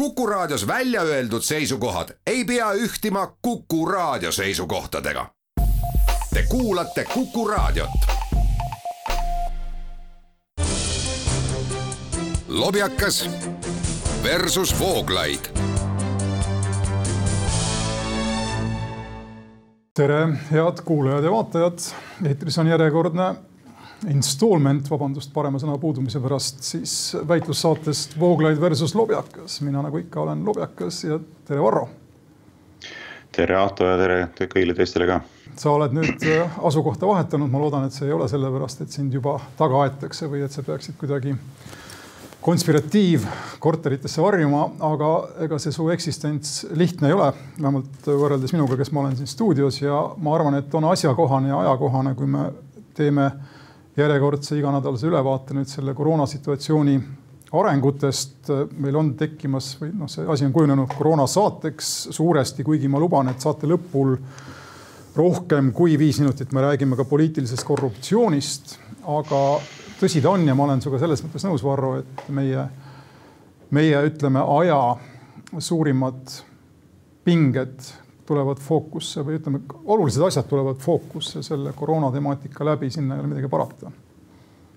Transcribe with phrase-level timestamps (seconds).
[0.00, 5.26] Kuku Raadios välja öeldud seisukohad ei pea ühtima Kuku Raadio seisukohtadega.
[6.34, 7.90] Te kuulate Kuku Raadiot.
[12.48, 13.30] lobjakas
[14.22, 15.40] versus Vooglaid.
[19.94, 21.78] tere, head kuulajad ja vaatajad.
[22.24, 23.34] eetris on järjekordne
[24.08, 26.94] installment, vabandust parema sõna puudumise pärast, siis
[27.28, 29.60] väitlussaatest Vooglaid versus Lobjakas.
[29.60, 31.88] mina nagu ikka olen Lobjakas ja tere, Varro.
[33.32, 35.20] tere, Ahto ja tere kõigile teistele ka.
[35.56, 39.12] sa oled nüüd äh, asukohta vahetanud, ma loodan, et see ei ole sellepärast, et sind
[39.12, 41.36] juba taga aetakse või et sa peaksid kuidagi
[42.40, 45.10] konspiratiivkorteritesse varjuma, aga
[45.44, 49.82] ega see su eksistents lihtne ei ole, vähemalt võrreldes minuga, kes ma olen siin stuudios
[49.82, 52.46] ja ma arvan, et on asjakohane ja ajakohane, kui me
[52.96, 53.30] teeme
[54.00, 57.00] järjekordse iganädalase ülevaate nüüd selle koroonasituatsiooni
[57.52, 58.50] arengutest.
[58.78, 63.40] meil on tekkimas või noh, see asi on kujunenud koroonasaateks suuresti, kuigi ma luban, et
[63.40, 64.16] saate lõpul
[65.16, 68.78] rohkem kui viis minutit me räägime ka poliitilisest korruptsioonist.
[69.06, 69.40] aga
[70.00, 72.68] tõsi ta on ja ma olen sinuga selles mõttes nõus, Varro, et meie,
[73.70, 74.80] meie ütleme aja
[75.58, 76.36] suurimad
[77.24, 77.90] pinged
[78.30, 83.32] tulevad fookusse või ütleme, olulised asjad tulevad fookusse selle koroona temaatika läbi, sinna ei ole
[83.34, 83.90] midagi parata.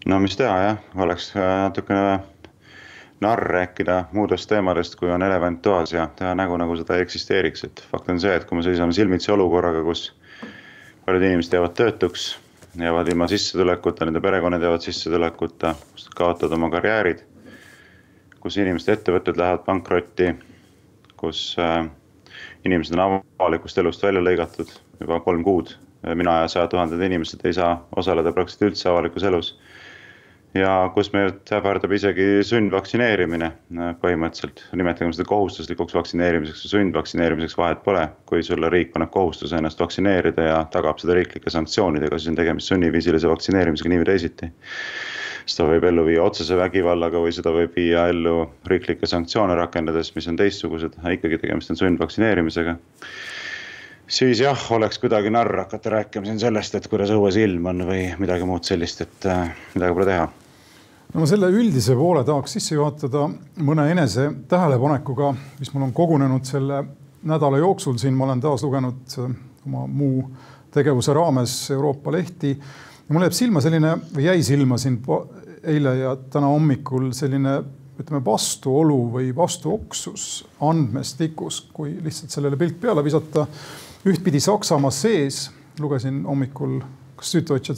[0.09, 2.19] no mis teha jah, oleks äh, natukene
[3.23, 7.63] narr rääkida muudest teemadest, kui on elevant toas ja teha nägu, nagu seda ei eksisteeriks,
[7.67, 10.09] et fakt on see, et kui me seisame silmitsi olukorraga, kus
[11.05, 12.27] paljud inimesed jäävad töötuks,
[12.79, 15.75] jäävad ilma sissetulekuta, nende perekonnad jäävad sissetulekuta,
[16.17, 17.23] kaotavad oma karjäärid,
[18.43, 20.33] kus inimeste ettevõtted lähevad pankrotti,
[21.19, 21.85] kus äh,
[22.65, 25.75] inimesed on avalikust elust välja lõigatud juba kolm kuud.
[26.19, 29.53] mina ja sajad tuhanded inimesed ei saa osaleda praktiliselt üldse avalikus elus.
[30.53, 33.51] ja kus meilt ähvardab isegi sundvaktsineerimine
[34.01, 38.07] põhimõtteliselt, nimetagem seda kohustuslikuks vaktsineerimiseks või sundvaktsineerimiseks, vahet pole.
[38.25, 42.73] kui sulle riik paneb kohustuse ennast vaktsineerida ja tagab seda riiklike sanktsioonidega, siis on tegemist
[42.73, 44.53] sunniviisilise vaktsineerimisega nii või teisiti
[45.45, 50.27] seda võib ellu viia otsese vägivallaga või seda võib viia ellu riiklikke sanktsioone rakendades, mis
[50.31, 52.77] on teistsugused, ikkagi tegemist on sundvaktsineerimisega.
[54.07, 58.07] siis jah, oleks kuidagi narr hakata rääkima siin sellest, et kuidas õues ilm on või
[58.19, 60.27] midagi muud sellist, et äh, midagi pole teha.
[61.13, 63.27] No ma selle üldise poole tahaks sisse juhatada
[63.61, 66.83] mõne enese tähelepanekuga, mis mul on kogunenud selle
[67.23, 69.35] nädala jooksul siin, ma olen taas lugenud äh,
[69.67, 70.23] oma muu
[70.73, 72.55] tegevuse raames Euroopa lehti
[73.13, 74.99] mul jääb silma selline või jäi silma siin
[75.69, 77.59] eile ja täna hommikul selline
[78.01, 83.45] ütleme vastuolu või vastuoksus andmestikus, kui lihtsalt sellele pilt peale visata.
[84.05, 86.81] ühtpidi Saksamaa sees lugesin hommikul
[87.15, 87.73] kas Süddeutsche,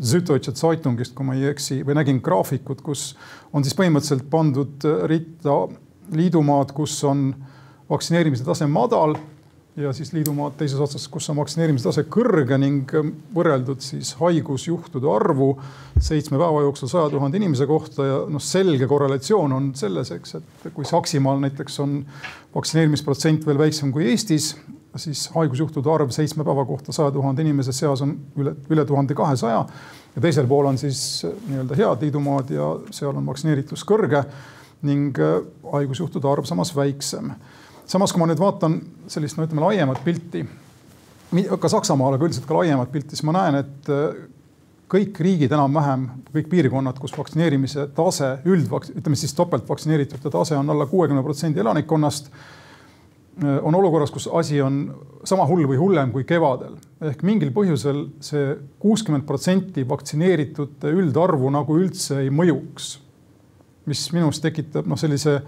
[0.00, 3.12] Süddeutsche Zeitungist, kui ma ei eksi, või nägin graafikut, kus
[3.52, 5.60] on siis põhimõtteliselt pandud ritta
[6.16, 7.28] liidumaad, kus on
[7.90, 9.14] vaktsineerimise tase madal
[9.78, 15.10] ja siis liidumaad teises otsas, kus on vaktsineerimise tase kõrge ning ähm, võrreldud siis haigusjuhtude
[15.12, 15.52] arvu
[16.02, 20.72] seitsme päeva jooksul saja tuhande inimese kohta ja noh, selge korrelatsioon on selles, eks, et
[20.74, 22.00] kui Saksimaal näiteks on
[22.54, 24.50] vaktsineerimisprotsent veel väiksem kui Eestis,
[24.98, 29.62] siis haigusjuhtude arv seitsme päeva kohta saja tuhande inimese seas on üle, üle tuhande kahesaja.
[30.16, 34.24] ja teisel pool on siis äh, nii-öelda head liidumaad ja seal on vaktsineeritus kõrge
[34.82, 35.38] ning äh,
[35.72, 37.30] haigusjuhtude arv samas väiksem
[37.88, 38.78] samas, kui ma nüüd vaatan
[39.10, 40.44] sellist, no ütleme laiemat pilti,
[41.60, 44.20] ka Saksamaal, aga üldiselt ka laiemat pilti, siis ma näen, et äh,
[44.88, 50.88] kõik riigid enam-vähem, kõik piirkonnad, kus vaktsineerimise tase, üldvaks-, ütleme siis topeltvaktsineeritute tase on alla
[50.88, 54.82] kuuekümne protsendi elanikkonnast, äh, on olukorras, kus asi on
[55.28, 56.76] sama hull või hullem kui kevadel.
[57.04, 62.98] ehk mingil põhjusel see kuuskümmend protsenti vaktsineeritute üldarvu nagu üldse ei mõjuks.
[63.88, 65.40] mis minu arust tekitab noh, sellise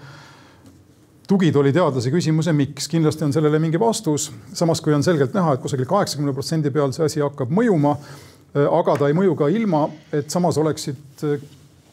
[1.31, 4.31] tugitooliteadlase küsimuse, miks, kindlasti on sellele mingi vastus.
[4.53, 8.67] samas, kui on selgelt näha, et kusagil kaheksakümne protsendi peal see asi hakkab mõjuma, äh,
[8.67, 11.43] aga ta ei mõju ka ilma, et samas oleksid äh,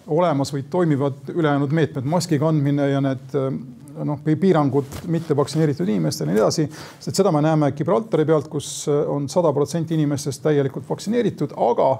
[0.08, 3.50] olemas või toimivad ülejäänud meetmed, maski kandmine ja need äh,
[4.08, 6.68] noh, piirangud mittevaktsineeritud inimestele ja nii edasi.
[7.00, 11.92] sest seda me näeme Gibraltari pealt, kus on sada protsenti inimestest täielikult vaktsineeritud, aga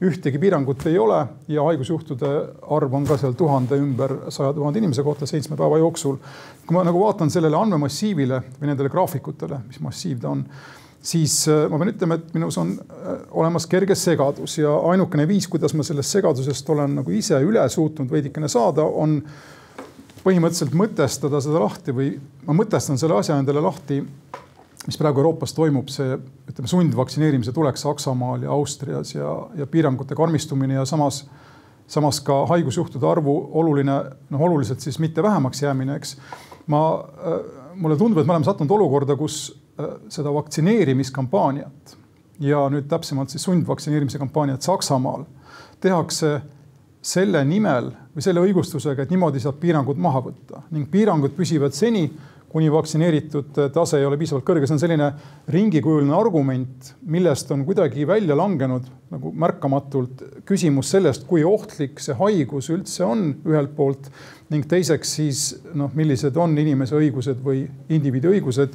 [0.00, 1.18] ühtegi piirangut ei ole
[1.48, 2.28] ja haigusjuhtude
[2.72, 6.16] arv on ka seal tuhande ümber saja tuhande inimese kohta seitsme päeva jooksul.
[6.66, 10.44] kui ma nagu vaatan sellele andmemassiivile või nendele graafikutele, mis massiiv ta on,
[11.02, 15.48] siis äh, ma pean ütlema, et minus on äh, olemas kerge segadus ja ainukene viis,
[15.48, 19.20] kuidas ma sellest segadusest olen nagu ise üle suutnud veidikene saada, on
[20.24, 22.14] põhimõtteliselt mõtestada seda lahti või
[22.46, 24.00] ma mõtestan selle asja endale lahti
[24.86, 26.14] mis praegu Euroopas toimub, see
[26.48, 31.24] ütleme, sundvaktsineerimise tulek Saksamaal ja Austrias ja, ja piirangute karmistumine ja samas,
[31.90, 33.98] samas ka haigusjuhtude arvu oluline,
[34.30, 36.16] noh, oluliselt siis mitte vähemaks jäämine, eks.
[36.72, 36.82] ma,
[37.74, 39.42] mulle tundub, et me oleme sattunud olukorda, kus
[40.12, 41.96] seda vaktsineerimiskampaaniat
[42.40, 45.26] ja nüüd täpsemalt siis sundvaktsineerimise kampaaniat Saksamaal
[45.80, 46.38] tehakse
[47.00, 52.06] selle nimel või selle õigustusega, et niimoodi saab piirangud maha võtta ning piirangud püsivad seni,
[52.50, 55.10] kuni vaktsineeritud tase ei ole piisavalt kõrge, see on selline
[55.54, 62.70] ringikujuline argument, millest on kuidagi välja langenud nagu märkamatult küsimus sellest, kui ohtlik see haigus
[62.74, 64.10] üldse on ühelt poolt
[64.50, 65.44] ning teiseks siis
[65.78, 68.74] noh, millised on inimese õigused või indiviidi õigused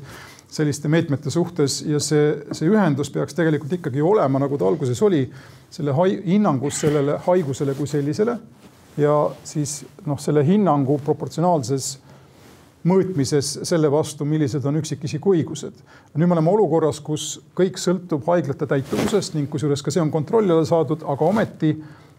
[0.56, 1.81] selliste meetmete suhtes.
[1.88, 5.25] Ja see, see ühendus peaks tegelikult ikkagi olema, nagu ta alguses oli,
[5.74, 5.95] selle
[6.25, 8.38] hinnangus sellele haigusele kui sellisele.
[8.98, 11.98] Ja siis noh, selle hinnangu proportsionaalses
[12.86, 15.78] mõõtmises selle vastu, millised on üksikisiku õigused.
[16.16, 20.54] nüüd me oleme olukorras, kus kõik sõltub haiglate täituvusest ning kusjuures ka see on kontrolli
[20.54, 21.74] alla saadud, aga ometi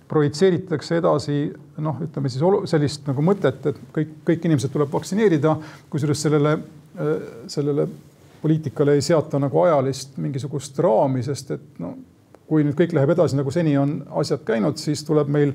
[0.08, 1.38] projitseeritakse edasi
[1.82, 5.56] noh, ütleme siis sellist nagu mõtet, et kõik, kõik inimesed tuleb vaktsineerida,
[5.90, 6.58] kusjuures sellele,
[7.50, 7.88] sellele
[8.42, 11.96] poliitikale ei seata nagu ajalist mingisugust raami, sest et no
[12.46, 15.54] kui nüüd kõik läheb edasi, nagu seni on asjad käinud, siis tuleb meil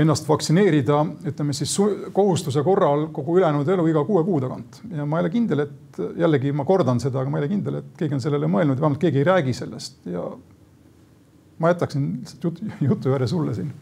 [0.00, 0.98] ennast vaktsineerida,
[1.28, 1.74] ütleme siis
[2.12, 4.80] kohustuse korral kogu ülejäänud elu iga kuue kuu tagant.
[4.90, 7.78] ja ma ei ole kindel, et jällegi ma kordan seda, aga ma ei ole kindel,
[7.82, 10.24] et keegi on sellele mõelnud, vähemalt keegi ei räägi sellest ja
[11.58, 13.72] ma jätaksin lihtsalt jutu, jutu järje sulle siin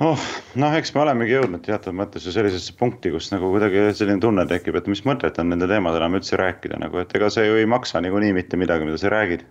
[0.00, 0.26] oh,.
[0.54, 4.46] noh, eks me olemegi jõudnud teatud mõttes ju sellisesse punkti, kus nagu kuidagi selline tunne
[4.48, 7.58] tekib, et mis mõtet on nende teemadel enam üldse rääkida nagu, et ega see ju
[7.60, 9.46] ei maksa niikuinii mitte midagi, mida sa räägid.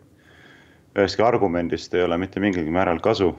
[0.96, 3.34] ühestki argumendist ei ole mitte mingilgi määral kasu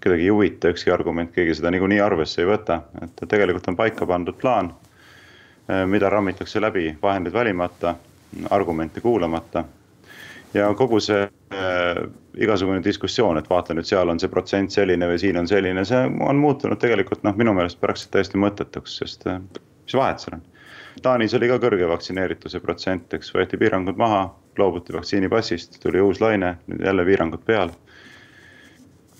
[0.00, 4.06] kedagi ei huvita ükski argument, keegi seda niikuinii arvesse ei võta, et tegelikult on paika
[4.06, 4.72] pandud plaan,
[5.68, 7.94] eh, mida rammitakse läbi vahendeid valimata,
[8.50, 9.64] argumente kuulamata.
[10.54, 11.98] ja kogu see äh,
[12.34, 16.00] igasugune diskussioon, et vaata nüüd seal on see protsent selline või siin on selline, see
[16.26, 19.38] on muutunud tegelikult noh, minu meelest praktiliselt täiesti mõttetuks, sest äh,
[19.84, 20.42] mis vahet seal on.
[21.02, 24.24] Taanis oli ka kõrge vaktsineerituse protsent, eks võeti piirangud maha,
[24.58, 27.78] loobuti vaktsiinipassist, tuli uus laine, nüüd jälle piirangud peale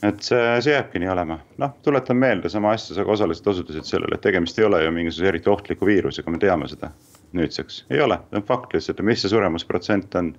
[0.02, 3.88] et see, see jääbki nii olema, noh, tuletan meelde sama asja, sa ka osaliselt osutasid
[3.88, 6.92] sellele, et tegemist ei ole ju mingisuguse eriti ohtliku viirusega, me teame seda
[7.36, 10.32] nüüdseks, ei ole, see on fakt lihtsalt, mis see suremusprotsent on?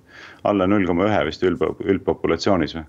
[0.48, 2.88] Alla null koma ühe vist üld, üldpopulatsioonis või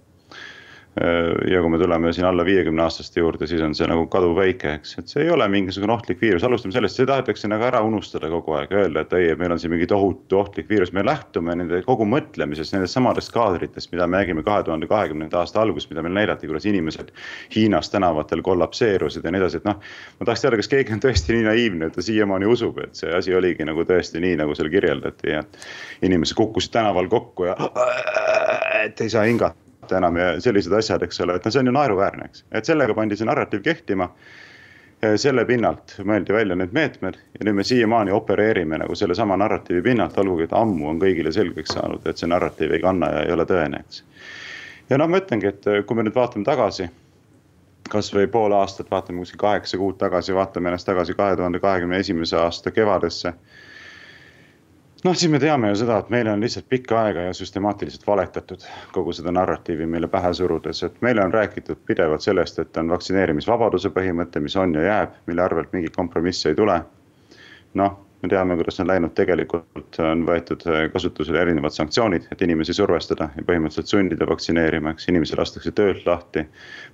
[1.50, 4.92] ja kui me tuleme siin alla viiekümne aastaste juurde, siis on see nagu kaduvväike, eks,
[5.01, 8.54] et see ei ole mingisugune ohtlik viirus, alustame sellest, see tahetakse nagu ära unustada kogu
[8.60, 12.06] aeg, öelda, et ei, meil on siin mingi tohutu ohtlik viirus, me lähtume nende kogu
[12.10, 16.51] mõtlemisest, nendest samadest kaadritest, mida me nägime kahe tuhande kahekümnenda aasta alguses, mida meile näidati,
[16.51, 17.10] kuidas inimesed
[17.56, 19.81] Hiinas tänavatel kollapseerusid ja nii edasi, et noh.
[20.19, 23.10] ma tahaks teada, kas keegi on tõesti nii naiivne, et ta siiamaani usub, et see
[23.18, 25.42] asi oligi nagu tõesti nii, nagu seal kirjeldati ja
[26.06, 27.57] inimesed kukkusid tänaval kokku ja
[28.84, 31.76] et ei saa hingata enam ja sellised asjad, eks ole, et no see on ju
[31.76, 34.10] naeruväärne, eks, et sellega pandi see narratiiv kehtima.
[35.20, 40.18] selle pinnalt mõeldi välja need meetmed ja nüüd me siiamaani opereerime nagu sellesama narratiivi pinnalt,
[40.18, 43.44] olgugi et ammu on kõigile selgeks saanud, et see narratiiv ei kanna ja ei ole
[43.50, 44.04] tõene, eks.
[44.90, 46.88] ja noh, ma ütlengi, et kui me nüüd vaatame tagasi
[47.90, 52.38] kasvõi pool aastat, vaatame kuskil kaheksa kuud tagasi, vaatame ennast tagasi kahe tuhande kahekümne esimese
[52.40, 53.34] aasta kevadesse
[55.04, 58.64] noh, siis me teame ju seda, et meile on lihtsalt pikka aega ja süstemaatiliselt valetatud
[58.96, 63.92] kogu seda narratiivi meile pähe surudes, et meile on räägitud pidevalt sellest, et on vaktsineerimisvabaduse
[63.96, 66.82] põhimõte, mis on ja jääb, mille arvelt mingit kompromissi ei tule.
[67.74, 70.62] noh, me teame, kuidas on läinud, tegelikult on võetud
[70.94, 76.46] kasutusele erinevad sanktsioonid, et inimesi survestada ja põhimõtteliselt sundida vaktsineerima, eks inimesi lastakse töölt lahti.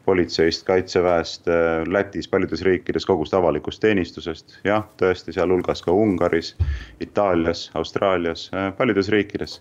[0.05, 1.45] politseist, kaitseväest,
[1.87, 6.55] Lätis, paljudes riikides kogust avalikust teenistusest, jah, tõesti, sealhulgas ka Ungaris,
[6.99, 9.59] Itaalias, Austraalias, paljudes riikides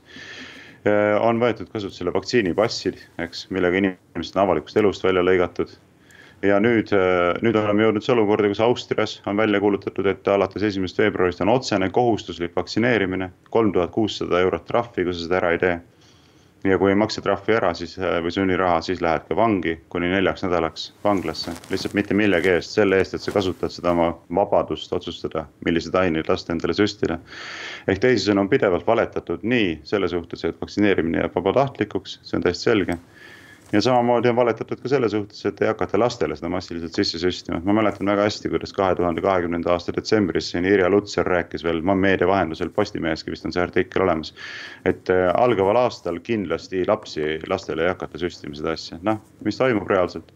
[1.20, 5.76] on võetud kasutusele vaktsiinipassid, eks, millega inimesed on avalikust elust välja lõigatud
[6.42, 11.00] ja nüüd, äh, nüüd oleme jõudnud olukorda, kus Austrias on välja kuulutatud, et alates esimesest
[11.02, 15.62] veebruarist on otsene kohustuslik vaktsineerimine, kolm tuhat kuussada eurot trahvi, kui sa seda ära ei
[15.62, 15.78] tee.
[16.66, 20.09] ja kui ei maksa trahvi ära, siis äh, või sunniraha, siis lähed ka vangi kuni
[20.11, 24.09] neljaks nädalaks vanglasse, lihtsalt mitte millegi eest, selle eest, et sa kasutad seda oma
[24.40, 27.18] vabadust otsustada, milliseid aineid lasta endale süstida.
[27.87, 32.71] ehk teisisõnu on pidevalt valetatud nii selle suhtes, et vaktsineerimine jääb vabatahtlikuks, see on täiesti
[32.71, 32.99] selge
[33.72, 37.60] ja samamoodi on valetatud ka selle suhtes, et ei hakata lastele seda massiliselt sisse süstima,
[37.64, 41.82] ma mäletan väga hästi, kuidas kahe tuhande kahekümnenda aasta detsembris siin Irja Lutsar rääkis veel
[41.82, 44.34] meedia vahendusel, Postimeheski vist on see artikkel olemas.
[44.84, 49.88] et äh, algaval aastal kindlasti lapsi, lastele ei hakata süstima seda asja, noh, mis toimub
[49.90, 50.32] reaalselt?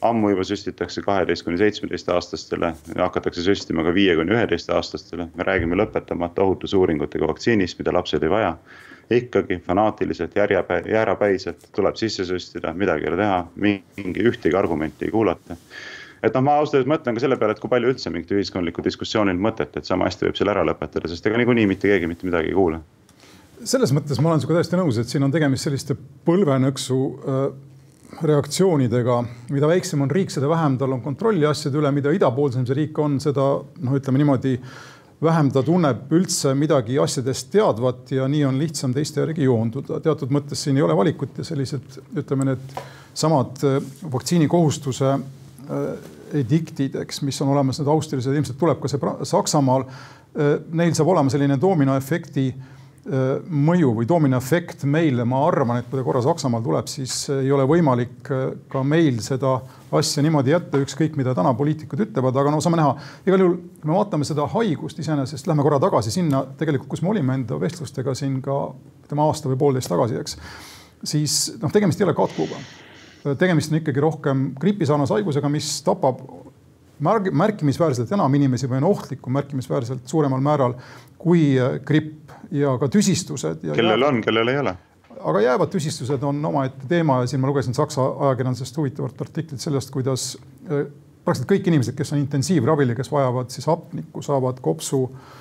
[0.00, 5.46] Ammu juba süstitakse kaheteist kuni seitsmeteist aastastele, hakatakse süstima ka viie kuni üheteist aastastele, me
[5.46, 8.52] räägime lõpetamata ohutusuuringutega vaktsiinist, mida lapsed ei vaja
[9.10, 15.14] ikkagi fanaatiliselt, järjepä-, jäärapäiselt tuleb sisse süstida, midagi ei ole teha, mingi ühtegi argumenti ei
[15.14, 15.56] kuulata.
[16.22, 18.82] et noh, ma ausalt öeldes mõtlen ka selle peale, et kui palju üldse mingit ühiskondlikku
[18.84, 22.26] diskussioonil mõtet, et sama hästi võib selle ära lõpetada, sest ega niikuinii mitte keegi mitte
[22.26, 22.80] midagi ei kuule.
[23.64, 25.96] selles mõttes ma olen sinuga täiesti nõus, et siin on tegemist selliste
[26.26, 27.48] põlvenõksu äh,
[28.22, 29.18] reaktsioonidega,
[29.52, 32.98] mida väiksem on riik, seda vähem tal on kontrolli asjade üle, mida idapoolsem see riik
[32.98, 34.56] on, seda noh, ütleme niimoodi
[35.22, 40.00] vähem ta tunneb üldse midagi asjadest teadvat ja nii on lihtsam teiste järgi joonduda.
[40.00, 42.78] teatud mõttes siin ei ole valikut ja sellised, ütleme need
[43.18, 43.80] samad äh,
[44.12, 45.88] vaktsiinikohustuse äh,
[46.38, 49.88] ediktid, eks, mis on olemas nüüd Austrias ja ilmselt tuleb ka see Saksamaal.
[50.38, 52.52] Äh, neil saab olema selline dominoefekti
[53.08, 57.64] mõju või dominoefekt meile, ma arvan, et kui ta korra Saksamaal tuleb, siis ei ole
[57.68, 58.30] võimalik
[58.68, 59.54] ka meil seda
[59.98, 62.96] asja niimoodi jätta, ükskõik mida täna poliitikud ütlevad, aga no saame näha.
[63.26, 67.38] igal juhul, me vaatame seda haigust iseenesest, lähme korra tagasi sinna tegelikult, kus me olime
[67.40, 68.58] enda vestlustega siin ka
[69.06, 70.36] ütleme aasta või poolteist tagasi, eks.
[71.08, 72.60] siis noh, tegemist ei ole katkuga
[73.38, 76.20] tegemist on ikkagi rohkem gripisarnase haigusega, mis tapab
[77.00, 80.76] märkimisväärselt enam inimesi või on ohtlikum märkimisväärselt suuremal määral
[81.18, 83.64] kui äh, gripp ja ka tüsistused.
[83.74, 84.76] kellel on, kellel ei ole
[85.18, 89.90] aga jäävad tüsistused on omaette teema ja siin ma lugesin Saksa ajakirjandusest huvitavat artiklit sellest,
[89.94, 90.30] kuidas
[90.70, 90.86] äh,
[91.24, 95.36] praktiliselt kõik inimesed, kes on intensiivravil ja kes vajavad siis hapnikku, saavad kopsu äh,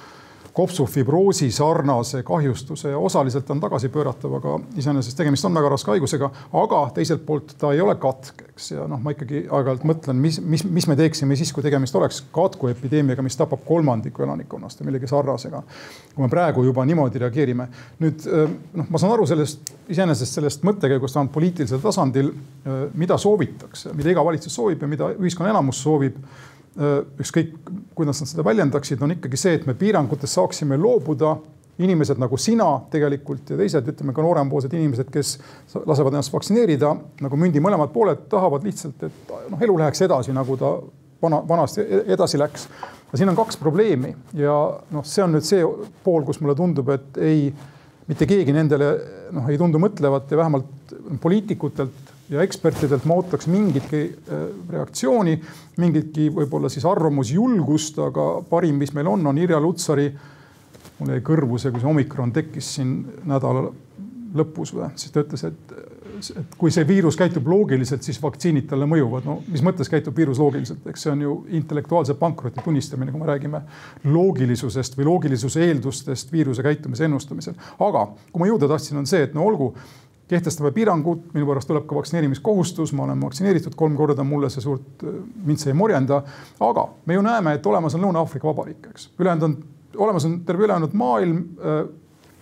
[0.57, 6.29] kopsufibroosi sarnase kahjustuse ja osaliselt on tagasipööratav, aga iseenesest tegemist on väga raske haigusega,
[6.61, 10.39] aga teiselt poolt ta ei ole katk, eks ja noh, ma ikkagi aeg-ajalt mõtlen, mis,
[10.41, 15.11] mis, mis me teeksime siis, kui tegemist oleks katkuepideemiaga, mis tapab kolmandiku elanikkonnast või millegi
[15.11, 15.61] sarnasega.
[16.15, 17.69] kui me praegu juba niimoodi reageerime.
[18.01, 22.33] nüüd noh, ma saan aru sellest iseenesest sellest mõttekäigust vähemalt poliitilisel tasandil,
[22.97, 26.17] mida soovitakse, mida iga valitsus soovib ja mida ühiskonna enamus soovib
[26.77, 27.53] ükskõik
[27.97, 31.37] kuidas nad seda väljendaksid, on ikkagi see, et me piirangutest saaksime loobuda.
[31.77, 35.35] inimesed nagu sina tegelikult ja teised, ütleme ka noorempoolsed inimesed, kes
[35.85, 40.57] lasevad ennast vaktsineerida nagu mündi mõlemad pooled, tahavad lihtsalt, et noh, elu läheks edasi, nagu
[40.57, 40.71] ta
[41.21, 42.65] vana, vanasti e-, edasi läks.
[43.07, 44.55] aga siin on kaks probleemi ja
[44.89, 45.61] noh, see on nüüd see
[46.03, 47.53] pool, kus mulle tundub, et ei,
[48.09, 48.89] mitte keegi nendele
[49.37, 55.37] noh, ei tundu mõtlevat ja vähemalt poliitikutelt ja ekspertidelt ma ootaks mingitki äh, reaktsiooni,
[55.81, 60.11] mingitki võib-olla siis arvamusjulgust, aga parim, mis meil on, on Irja Lutsari.
[60.97, 62.93] mul jäi kõrvu see, kui see omikron tekkis siin
[63.29, 63.67] nädala
[64.37, 65.73] lõpus või, siis ta ütles, et,
[66.41, 69.25] et kui see viirus käitub loogiliselt, siis vaktsiinid talle mõjuvad.
[69.25, 73.29] no mis mõttes käitub viirus loogiliselt, eks see on ju intellektuaalse pankroti tunnistamine, kui me
[73.29, 73.61] räägime
[74.03, 77.55] loogilisusest või loogilisuse eeldustest viiruse käitumise ennustamisel.
[77.79, 79.73] aga kui ma jõuda tahtsin, on see, et no olgu
[80.27, 85.05] kehtestame piirangud, minu pärast tuleb ka vaktsineerimiskohustus, ma olen vaktsineeritud kolm korda, mulle see suurt,
[85.45, 86.21] mind see ei morjenda.
[86.59, 89.57] aga me ju näeme, et olemas on Lõuna-Aafrika Vabariik, eks, ülejäänud on,
[89.97, 91.43] olemas on terve ülejäänud maailm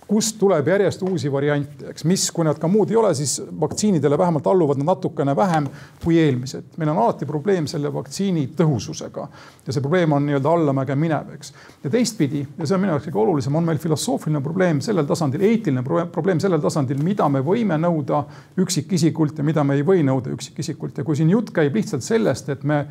[0.07, 4.17] kust tuleb järjest uusi variante, eks, mis, kui nad ka muud ei ole, siis vaktsiinidele
[4.17, 5.67] vähemalt alluvad nad natukene vähem
[6.03, 6.75] kui eelmised.
[6.77, 9.27] meil on alati probleem selle vaktsiini tõhususega
[9.65, 11.53] ja see probleem on nii-öelda allamäge minev, eks.
[11.83, 15.45] ja teistpidi, ja see on minu jaoks kõige olulisem, on meil filosoofiline probleem sellel tasandil,
[15.49, 15.83] eetiline
[16.13, 18.23] probleem sellel tasandil, mida me võime nõuda
[18.61, 22.49] üksikisikult ja mida me ei või nõuda üksikisikult ja kui siin jutt käib lihtsalt sellest,
[22.53, 22.83] et me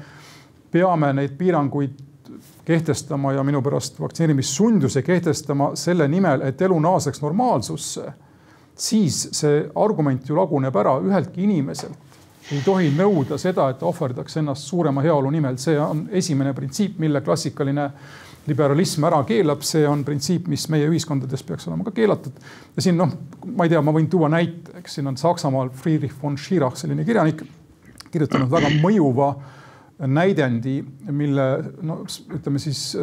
[0.74, 2.13] peame neid piiranguid
[2.64, 8.12] kehtestama ja minu pärast vaktsineerimissunduse kehtestama selle nimel, et elu naaseks normaalsusse,
[8.76, 11.98] siis see argument ju laguneb ära üheltki inimeselt.
[12.52, 17.22] ei tohi nõuda seda, et ohverdaks ennast suurema heaolu nimel, see on esimene printsiip, mille
[17.24, 17.86] klassikaline
[18.46, 22.32] liberalism ära keelab, see on printsiip, mis meie ühiskondades peaks olema ka keelatud.
[22.76, 23.12] ja siin noh,
[23.56, 27.04] ma ei tea, ma võin tuua näite, eks siin on Saksamaal Friedrich von Schirach, selline
[27.04, 27.40] kirjanik,
[28.12, 29.30] kirjutanud väga mõjuva
[29.98, 31.48] näidendi, mille
[31.82, 32.00] no
[32.34, 32.96] ütleme siis,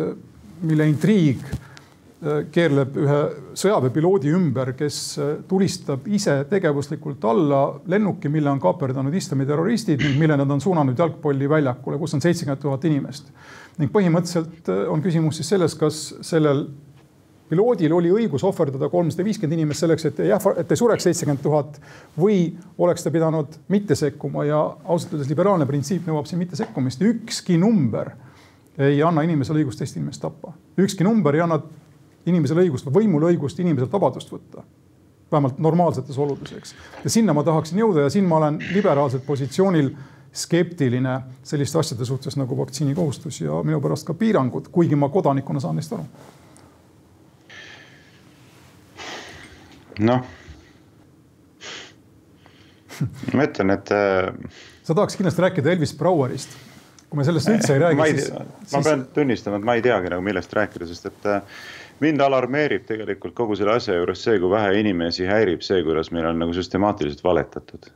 [0.67, 3.19] mille intriig äh, keerleb ühe
[3.57, 10.37] sõjaväepiloodi ümber, kes äh, tulistab ise tegevuslikult alla lennuki, mille on kaaperdanud islamiterroristid ning mille
[10.37, 13.33] nad on suunanud jalgpalliväljakule, kus on seitsekümmend tuhat inimest.
[13.79, 16.67] ning põhimõtteliselt äh, on küsimus siis selles, kas sellel
[17.51, 21.81] piloodil oli õigus ohverdada kolmsada viiskümmend inimest selleks, et ähva-, et ei sureks seitsekümmend tuhat
[22.19, 22.45] või
[22.79, 27.03] oleks ta pidanud mitte sekkuma ja ausalt öeldes liberaalne printsiip nõuab siin mitte sekkumist.
[27.03, 28.13] ükski number
[28.79, 30.53] ei anna inimesele õigust teist inimest tappa.
[30.79, 31.59] ükski number ei anna
[32.25, 34.63] inimesele õigust, võimule õigust inimeselt vabadust võtta.
[35.31, 36.75] vähemalt normaalsetes oludes, eks.
[37.03, 39.91] ja sinna ma tahaksin jõuda ja siin ma olen liberaalsel positsioonil
[40.31, 45.75] skeptiline selliste asjade suhtes nagu vaktsiinikohustus ja minu pärast ka piirangud, kuigi ma kodanikuna saan
[45.75, 46.07] neist aru
[50.01, 50.25] noh,
[53.35, 53.93] ma ütlen, et.
[53.93, 56.57] Äh, sa tahaks kindlasti rääkida Elvis Brouerist,
[57.09, 58.09] kui me sellest üldse ei räägi.
[58.15, 61.63] siis, ma pean tunnistama, et ma ei teagi nagu millest rääkida, sest et äh,
[62.03, 66.29] mind alarmeerib tegelikult kogu selle asja juures see, kui vähe inimesi häirib see, kuidas meil
[66.31, 67.91] on nagu süstemaatiliselt valetatud.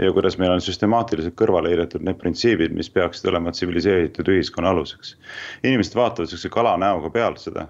[0.00, 5.16] ja kuidas meil on süstemaatiliselt kõrvale heidetud need printsiibid, mis peaksid olema tsiviliseeritud ühiskonna aluseks.
[5.64, 7.66] inimesed vaatavad sihukese kalanäoga pealt seda,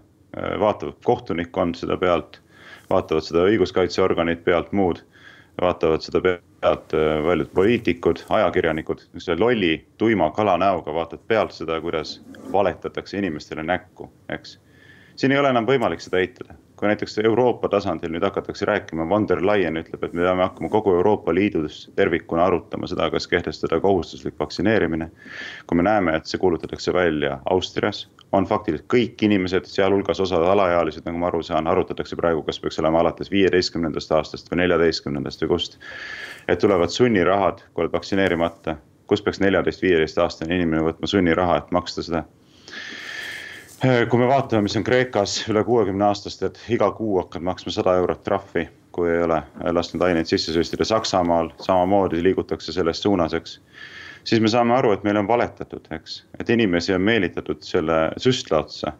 [0.63, 2.39] vaatavad kohtunikkond seda pealt,
[2.91, 5.03] vaatavad seda õiguskaitseorganid pealt, muud,
[5.61, 6.95] vaatavad seda pealt
[7.27, 12.19] paljud poliitikud, ajakirjanikud, niisuguse lolli, tuima kalanäoga vaatad pealt seda, kuidas
[12.53, 14.59] valetatakse inimestele näkku, eks.
[15.17, 19.27] siin ei ole enam võimalik seda eitada kui näiteks Euroopa tasandil nüüd hakatakse rääkima, von
[19.29, 23.81] der Leyen ütleb, et me peame hakkama kogu Euroopa Liidus tervikuna arutama seda, kas kehtestada
[23.81, 25.11] kohustuslik vaktsineerimine.
[25.67, 31.05] kui me näeme, et see kuulutatakse välja Austrias, on faktiliselt kõik inimesed, sealhulgas osad alaealised,
[31.05, 35.55] nagu ma aru saan, arutatakse praegu, kas peaks olema alates viieteistkümnendast aastast või neljateistkümnendast või
[35.55, 35.79] kust.
[36.49, 41.71] et tulevad sunnirahad, kui oled vaktsineerimata, kust peaks neljateist, viieteist aastane inimene võtma sunniraha, et
[41.77, 42.25] maksta seda
[43.81, 47.95] kui me vaatame, mis on Kreekas üle kuuekümne aastast, et iga kuu hakkad maksma sada
[47.97, 49.39] eurot trahvi, kui ei ole
[49.73, 53.57] lasknud aineid sisse süstida, Saksamaal samamoodi liigutakse selles suunas, eks.
[54.25, 58.61] siis me saame aru, et meile on valetatud, eks, et inimesi on meelitatud selle süstla
[58.67, 58.93] otsa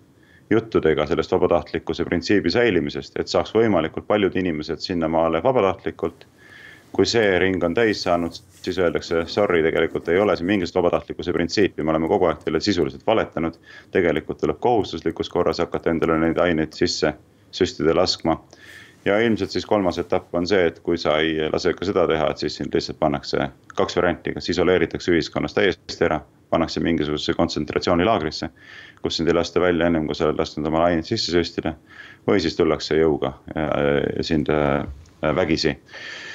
[0.51, 6.25] juttudega sellest vabatahtlikkuse printsiibi säilimisest, et saaks võimalikult paljud inimesed sinnamaale vabatahtlikult
[6.93, 11.33] kui see ring on täis saanud, siis öeldakse sorry, tegelikult ei ole siin mingisugust vabatahtlikkuse
[11.33, 13.59] printsiipi, me oleme kogu aeg teile sisuliselt valetanud.
[13.91, 17.15] tegelikult tuleb kohustuslikus korras hakata endale neid aineid sisse
[17.53, 18.41] süstida laskma.
[19.05, 22.31] ja ilmselt siis kolmas etapp on see, et kui sa ei lase ka seda teha,
[22.31, 26.21] et siis sind lihtsalt pannakse kaks varianti, kas isoleeritakse ühiskonnast täiesti ära,
[26.51, 28.51] pannakse mingisugusesse kontsentratsioonilaagrisse,
[29.03, 31.75] kus sind ei lasta välja ennem kui sa oled lasknud oma aineid sisse süstida.
[32.27, 34.85] või siis tullakse jõuga ja sind äh,
[35.23, 36.30] vägisi Äh,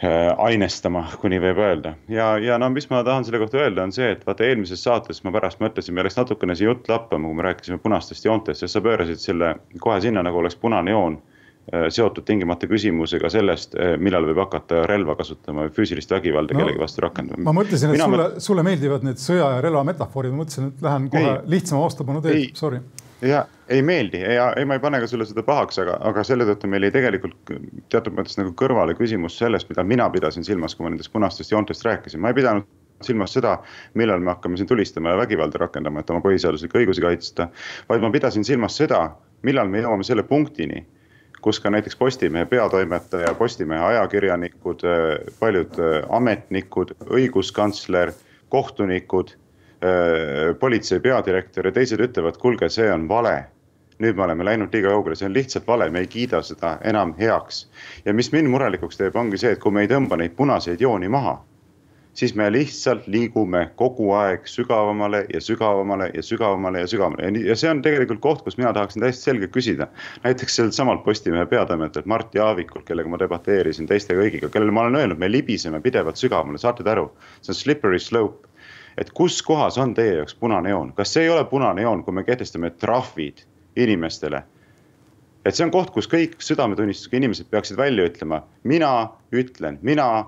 [0.00, 1.94] ainestama, kui nii võib öelda.
[2.08, 5.20] ja, ja no mis ma tahan selle kohta öelda, on see, et vaata eelmises saates
[5.26, 8.78] ma pärast mõtlesin, meil läks natukene see jutt lappama, kui me rääkisime punastest joontest, sest
[8.78, 13.92] sa pöörasid selle kohe sinna, nagu oleks punane joon äh, seotud tingimata küsimusega sellest, äh,
[14.00, 17.44] millal võib hakata relva kasutama või füüsilist vägivalda no, kellegi vastu rakendama.
[17.50, 20.72] ma mõtlesin, et Mina sulle mõt..., sulle meeldivad need sõja ja relva metafoorid, ma mõtlesin,
[20.72, 22.80] et lähen kohe ei, lihtsama vastupanu teed, sorry
[23.22, 26.46] ja ei meeldi ja ei, ma ei pane ka sulle seda pahaks, aga, aga selle
[26.48, 27.52] tõttu meil jäi tegelikult
[27.92, 31.84] teatud mõttes nagu kõrvale küsimus sellest, mida mina pidasin silmas, kui ma nendest punastest joontest
[31.86, 32.68] rääkisin, ma ei pidanud
[33.04, 33.56] silmas seda,
[33.96, 37.48] millal me hakkame siin tulistama ja vägivalda rakendama, et oma põhiseaduslikke õigusi kaitsta.
[37.88, 39.06] vaid ma pidasin silmas seda,
[39.42, 40.84] millal me jõuame selle punktini,
[41.40, 44.84] kus ka näiteks Postimehe peatoimetaja, Postimehe ajakirjanikud,
[45.40, 45.80] paljud
[46.18, 48.12] ametnikud, õiguskantsler,
[48.52, 49.39] kohtunikud Äh,
[50.60, 53.38] politsei peadirektor ja teised ütlevad, kuulge, see on vale.
[54.00, 57.12] nüüd me oleme läinud liiga kaugele, see on lihtsalt vale, me ei kiida seda enam
[57.18, 57.68] heaks.
[58.04, 61.08] ja mis mind murelikuks teeb, ongi see, et kui me ei tõmba neid punaseid jooni
[61.08, 61.38] maha,
[62.14, 67.56] siis me lihtsalt liigume kogu aeg sügavamale ja sügavamale ja sügavamale ja sügavamale ja, ja
[67.56, 69.86] see on tegelikult koht, kus mina tahaksin täiesti selgelt küsida.
[70.24, 75.00] näiteks sellelt samalt Postimehe peatoimetajalt Mart Jaavikult, kellega ma debateerisin teiste kõigiga, kellele ma olen
[75.02, 77.10] öelnud, me libiseme pidevalt sügavamale, saate te aru?
[77.40, 78.49] see on slippery slope
[78.98, 82.14] et kus kohas on teie jaoks punane joon, kas see ei ole punane joon, kui
[82.14, 83.44] me kehtestame trahvid
[83.76, 84.42] inimestele?
[85.44, 88.92] et see on koht, kus kõik südametunnistusega inimesed peaksid välja ütlema, mina
[89.32, 90.26] ütlen, mina,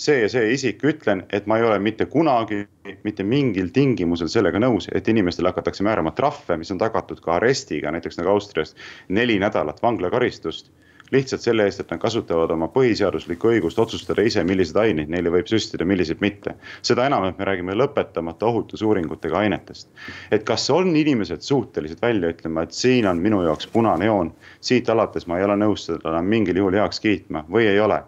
[0.00, 2.62] see ja see isik ütlen, et ma ei ole mitte kunagi,
[3.04, 7.92] mitte mingil tingimusel sellega nõus, et inimestele hakatakse määrama trahve, mis on tagatud ka arestiga,
[7.92, 8.72] näiteks nagu Austrias
[9.08, 10.72] neli nädalat vanglakaristust
[11.12, 15.46] lihtsalt selle eest, et nad kasutavad oma põhiseaduslikku õigust otsustada ise, milliseid aineid neile võib
[15.50, 16.56] süstida, milliseid mitte.
[16.82, 19.88] seda enam, et me räägime lõpetamata ohutusuuringutega ainetest.
[20.30, 24.90] et kas on inimesed suutelised välja ütlema, et siin on minu jaoks punane joon, siit
[24.90, 28.02] alates ma ei ole nõus seda enam mingil juhul heaks kiitma või ei ole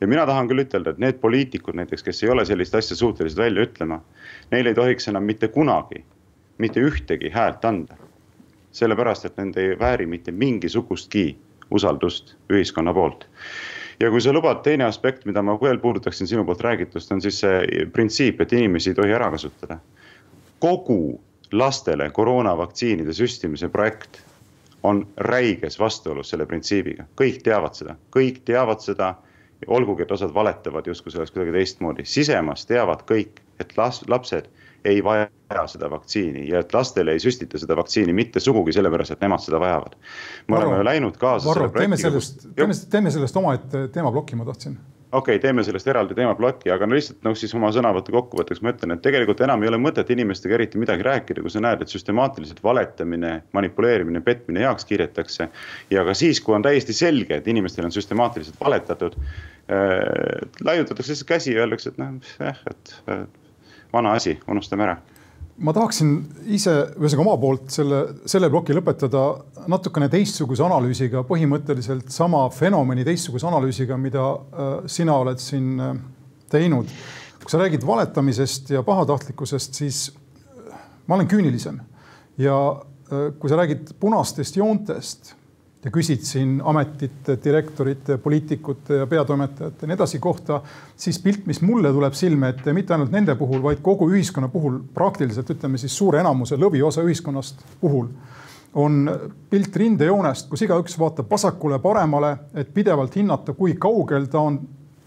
[0.00, 3.38] ja mina tahan küll ütelda, et need poliitikud näiteks, kes ei ole sellist asja suutelised
[3.38, 4.00] välja ütlema,
[4.50, 6.04] neile ei tohiks enam mitte kunagi
[6.58, 7.96] mitte ühtegi häält anda.
[8.74, 11.36] sellepärast, et nende ei vääri mitte mingisugustki
[11.70, 13.26] usaldust ühiskonna poolt.
[14.00, 17.40] ja kui sa lubad, teine aspekt, mida ma veel puudutaksin sinu poolt räägitust, on siis
[17.40, 19.78] see printsiip, et inimesi ei tohi ära kasutada.
[20.58, 21.20] kogu
[21.52, 24.22] lastele koroonavaktsiinide süstimise projekt
[24.82, 29.14] on räiges vastuolus selle printsiibiga, kõik teavad seda, kõik teavad seda.
[29.66, 34.50] olgugi, et osad valetavad justkui see oleks kuidagi teistmoodi, sisemas teavad kõik, et las-, lapsed
[34.84, 35.28] ei vaja
[35.70, 39.60] seda vaktsiini ja et lastele ei süstita seda vaktsiini mitte sugugi sellepärast, et nemad seda
[39.62, 39.94] vajavad.
[40.48, 41.48] me Varro, oleme läinud kaasa.
[41.48, 44.76] Varro, teeme sellest, teeme, teeme sellest omaette teemaploki, ma tahtsin
[45.14, 48.72] okei okay,, teeme sellest eraldi teemaploki, aga no lihtsalt noh, siis oma sõnavõtu kokkuvõtteks ma
[48.74, 51.94] ütlen, et tegelikult enam ei ole mõtet inimestega eriti midagi rääkida, kui sa näed, et
[51.94, 55.48] süstemaatiliselt valetamine, manipuleerimine, petmine heaks kiidetakse.
[55.94, 60.42] ja ka siis, kui on täiesti selge, et inimestele on süstemaatiliselt valetatud äh,.
[60.64, 62.94] laiutatakse lihtsalt käsi ja öeldakse, et noh, jah, et
[63.94, 64.98] vana asi, unustame ära
[65.54, 66.14] ma tahaksin
[66.50, 69.22] ise, ühesõnaga oma poolt selle, selle ploki lõpetada
[69.70, 75.94] natukene teistsuguse analüüsiga, põhimõtteliselt sama fenomeni teistsuguse analüüsiga, mida äh, sina oled siin äh,
[76.50, 76.90] teinud.
[77.44, 79.98] kui sa räägid valetamisest ja pahatahtlikkusest, siis
[81.06, 81.76] ma olen küünilisem
[82.40, 82.56] ja
[83.38, 85.34] kui sa räägid punastest joontest
[85.84, 90.60] ja küsid siin ametite, direktorite, poliitikute ja peatoimetajate ja nii edasi kohta,
[90.96, 94.80] siis pilt, mis mulle tuleb silme ette, mitte ainult nende puhul, vaid kogu ühiskonna puhul,
[94.94, 98.08] praktiliselt ütleme siis suure enamuse, lõviosa ühiskonnast puhul,
[98.80, 99.04] on
[99.50, 104.58] pilt rindejoonest, kus igaüks vaatab vasakule-paremale, et pidevalt hinnata, kui kaugel ta on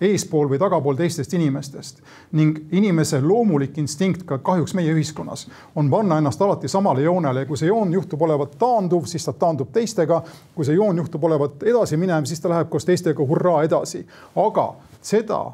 [0.02, 2.02] eespool või tagapool teistest inimestest.
[2.32, 7.46] ning inimese loomulik instinkt ka kahjuks meie ühiskonnas on panna ennast alati samale joonele ja
[7.46, 10.22] kui see joon juhtub olevat taanduv, siis ta taandub teistega.
[10.56, 14.06] kui see joon juhtub olevat edasi minev, siis ta läheb koos teistega hurraa edasi.
[14.36, 15.46] aga seda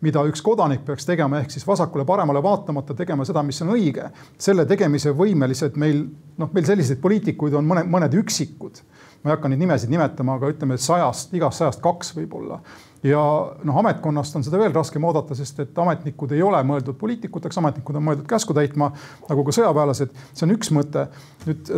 [0.00, 4.08] mida üks kodanik peaks tegema, ehk siis vasakule-paremale vaatamata tegema seda, mis on õige.
[4.38, 6.04] selle tegemise võimelised meil,
[6.38, 8.80] noh, meil selliseid poliitikuid on mõned, mõned üksikud.
[9.20, 12.60] Ma ei hakka neid nimesid nimetama, aga ütleme, sajast, igast sajast kaks võib-olla
[13.06, 13.20] ja
[13.64, 17.96] noh, ametkonnast on seda veel raskem oodata, sest et ametnikud ei ole mõeldud poliitikuteks, ametnikud
[17.96, 18.90] on mõeldud käsku täitma,
[19.28, 20.12] nagu ka sõjaväelased.
[20.34, 21.06] see on üks mõte.
[21.46, 21.72] nüüd,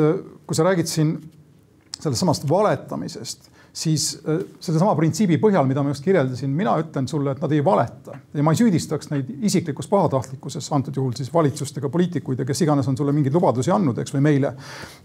[0.46, 1.16] kui sa räägid siin
[1.98, 7.32] sellest samast valetamisest siis äh, sedasama printsiibi põhjal, mida ma just kirjeldasin, mina ütlen sulle,
[7.32, 11.80] et nad ei valeta ja ma ei süüdistaks neid isiklikus pahatahtlikkuses, antud juhul siis valitsust
[11.80, 14.52] ega poliitikuid ja kes iganes on sulle mingeid lubadusi andnud, eks või meile.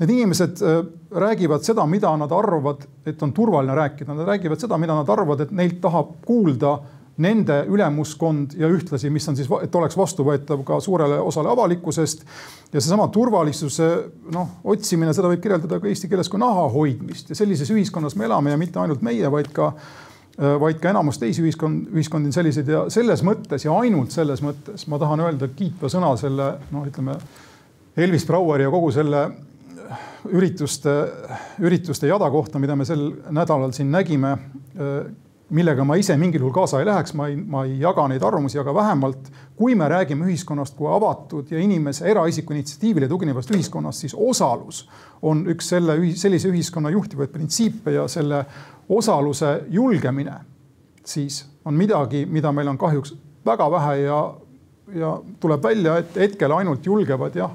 [0.01, 0.81] Need inimesed äh,
[1.23, 5.47] räägivad seda, mida nad arvavad, et on turvaline rääkida, nad räägivad seda, mida nad arvavad,
[5.47, 6.75] et neilt tahab kuulda
[7.23, 12.25] nende ülemuskond ja ühtlasi, mis on siis, et oleks vastuvõetav ka suurele osale avalikkusest.
[12.73, 13.87] ja seesama turvalisuse
[14.33, 18.25] noh, otsimine, seda võib kirjeldada ka eesti keeles kui naha hoidmist ja sellises ühiskonnas me
[18.25, 19.73] elame ja mitte ainult meie, vaid ka
[20.37, 24.85] vaid ka enamus teisi ühiskond, ühiskondi on selliseid ja selles mõttes ja ainult selles mõttes
[24.85, 27.17] ma tahan öelda kiitva sõna selle noh, ütleme
[27.97, 29.23] Elvis Braueri ja kogu selle
[30.29, 30.93] ürituste,
[31.63, 34.35] ürituste jada kohta, mida me sel nädalal siin nägime
[35.49, 38.59] millega ma ise mingil juhul kaasa ei läheks, ma ei, ma ei jaga neid arvamusi,
[38.59, 44.15] aga vähemalt kui me räägime ühiskonnast kui avatud ja inimese eraisiku initsiatiivile tuginevast ühiskonnast, siis
[44.17, 44.83] osalus
[45.21, 48.43] on üks selle, sellise ühiskonna juhtivaid printsiipe ja selle
[48.89, 50.35] osaluse julgemine
[51.07, 54.19] siis on midagi, mida meil on kahjuks väga vähe ja,
[54.95, 57.51] ja tuleb välja, et hetkel ainult julgevad jah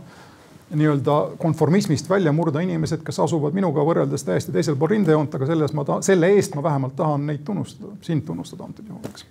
[0.73, 5.75] nii-öelda konformismist välja murda inimesed, kes asuvad minuga võrreldes täiesti teisel pool rindejoont, aga selles
[5.77, 9.27] ma tahan, selle eest ma vähemalt tahan neid tunnustada, sind tunnustada antud juhul, eks.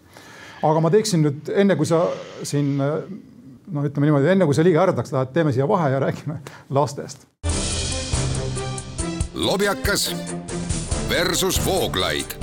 [0.70, 2.04] aga ma teeksin nüüd enne, kui sa
[2.44, 6.42] siin noh, ütleme niimoodi, enne kui sa liiga ärdaks lähed, teeme siia vahe ja räägime
[6.70, 7.28] lastest.
[9.34, 10.12] lobjakas
[11.10, 12.38] versus Vooglaid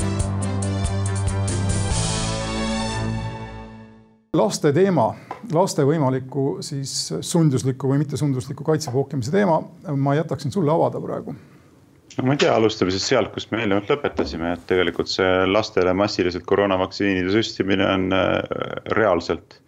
[4.35, 5.15] laste teema
[5.55, 9.61] laste võimaliku siis sundusliku või mittesundusliku kaitsepookimise teema,
[9.97, 11.37] ma jätaksin sulle avada praegu.
[12.19, 15.93] No ma ei tea, alustame siis sealt, kus me eelnevalt lõpetasime, et tegelikult see lastele
[15.95, 18.33] massiliselt koroonavaktsiinide süstimine on äh,
[18.97, 19.61] reaalselt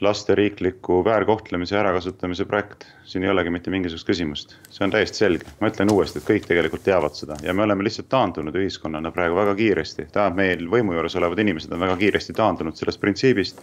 [0.00, 2.86] laste riikliku väärkohtlemise ja ärakasutamise projekt.
[3.04, 6.46] siin ei olegi mitte mingisugust küsimust, see on täiesti selge, ma ütlen uuesti, et kõik
[6.46, 7.36] tegelikult teavad seda.
[7.42, 11.74] Ja me oleme lihtsalt taandunud ühiskonnana praegu väga kiiresti, tähendab meil võimu juures olevad inimesed
[11.74, 13.58] on väga kiiresti taandunud sellest printsiibist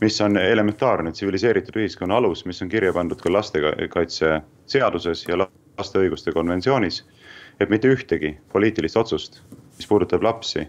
[0.00, 6.32] mis on elementaarne tsiviliseeritud ühiskonna alus, mis on kirja pandud ka lastekaitseseaduses ja laste õiguste
[6.32, 7.04] konventsioonis.
[7.60, 9.40] et mitte ühtegi poliitilist otsust,
[9.76, 10.68] mis puudutab lapsi,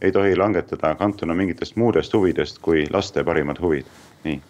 [0.00, 3.86] ei tohi langetada kantuna mingitest muudest huvidest kui laste parimad huvid,
[4.24, 4.40] nii.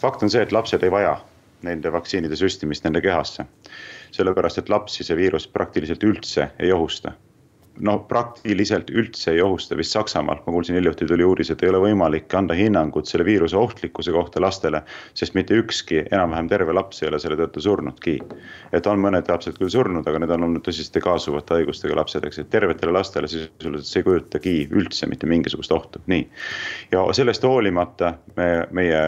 [0.00, 1.16] fakt on see, et lapsed ei vaja
[1.62, 3.44] nende vaktsiinide süstimist nende kehasse.
[4.10, 7.12] sellepärast, et lapsi see viirus praktiliselt üldse ei ohusta
[7.80, 11.80] no praktiliselt üldse ei ohusta, vist Saksamaal, ma kuulsin hiljuti tuli uudis, et ei ole
[11.84, 14.82] võimalik anda hinnangut selle viiruse ohtlikkuse kohta lastele.
[15.14, 18.18] sest mitte ükski enam-vähem terve laps ei ole selle tõttu surnudki.
[18.72, 22.38] et on mõned lapsed küll surnud, aga need on olnud tõsiste kaasuvate haigustega lapsed, eks,
[22.38, 26.28] et tervetele lastele sisuliselt see ei kujutagi üldse mitte mingisugust ohtu, nii.
[26.92, 29.04] ja sellest hoolimata me, meie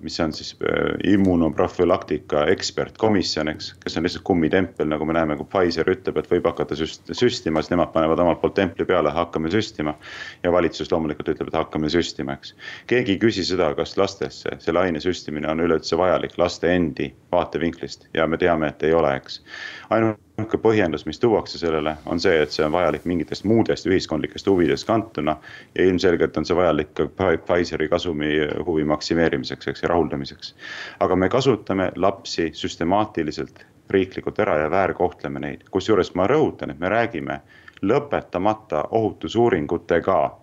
[0.00, 5.48] mis on siis äh, immunoprofülaktika ekspertkomisjon, eks, kes on lihtsalt kummitempel, nagu me näeme, kui
[5.52, 9.50] Pfizer ütleb, et võib hakata süst-, süstima, siis nemad panevad omalt poolt templi peale, hakkame
[9.52, 9.96] süstima.
[10.42, 12.54] ja valitsus loomulikult ütleb, et hakkame süstima, eks.
[12.86, 18.08] keegi ei küsi seda, kas lastesse selle aine süstimine on üleüldse vajalik laste endi vaatevinklist
[18.14, 19.42] ja me teame, et ei ole, eks.
[19.90, 24.46] ainult niisugune põhjendus, mis tuuakse sellele, on see, et see on vajalik mingitest muudest ühiskondlikest
[24.46, 25.36] huvidest kantuna.
[25.74, 27.08] ja ilmselgelt on see vajalik ka
[27.46, 28.34] Pfizeri kasumi
[28.66, 30.54] huvi maksimeerimiseks, eks, ja rahuldamiseks.
[31.00, 36.88] aga me kasutame lapsi süstemaatiliselt riiklikult ära ja väärkohtleme neid, kusjuures ma rõhutan, et me
[36.88, 37.40] räägime
[37.82, 40.38] lõpetamata ohutusuuringutega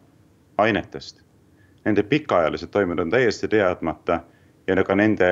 [0.57, 1.21] ainetest.
[1.85, 4.21] Nende pikaajalised toimed on täiesti teadmata
[4.67, 5.29] ja ka nende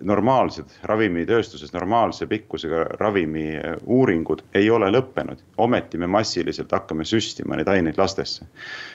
[0.00, 3.46] normaalsed ravimitööstuses normaalse pikkusega ravimi
[3.84, 5.38] uuringud ei ole lõppenud.
[5.56, 8.46] ometi me massiliselt hakkame süstima neid aineid lastesse.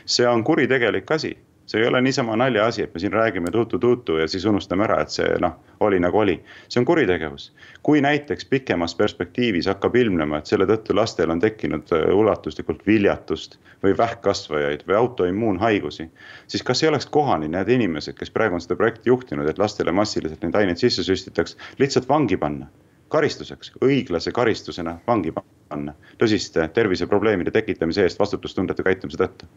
[0.06, 1.38] see on kuritegelik asi,
[1.70, 5.14] see ei ole niisama naljaasi, et me siin räägime tutu-tutu ja siis unustame ära, et
[5.14, 6.40] see noh, oli nagu oli.
[6.68, 7.52] see on kuritegevus.
[7.84, 13.60] kui näiteks pikemas perspektiivis hakkab ilmnema, et selle tõttu lastel on tekkinud äh, ulatuslikult viljatust
[13.84, 16.10] või vähkkasvajaid või autoimmuunhaigusi.
[16.48, 19.92] siis kas ei oleks kohane need inimesed, kes praegu on seda projekti juhtinud, et lastele
[19.92, 22.68] massiliselt neid aineid sisse süstitaks, lihtsalt vangi panna
[23.10, 29.50] karistuseks, õiglase karistusena vangi panna tõsiste terviseprobleemide tekitamise eest vastutustundetu käitumise tõttu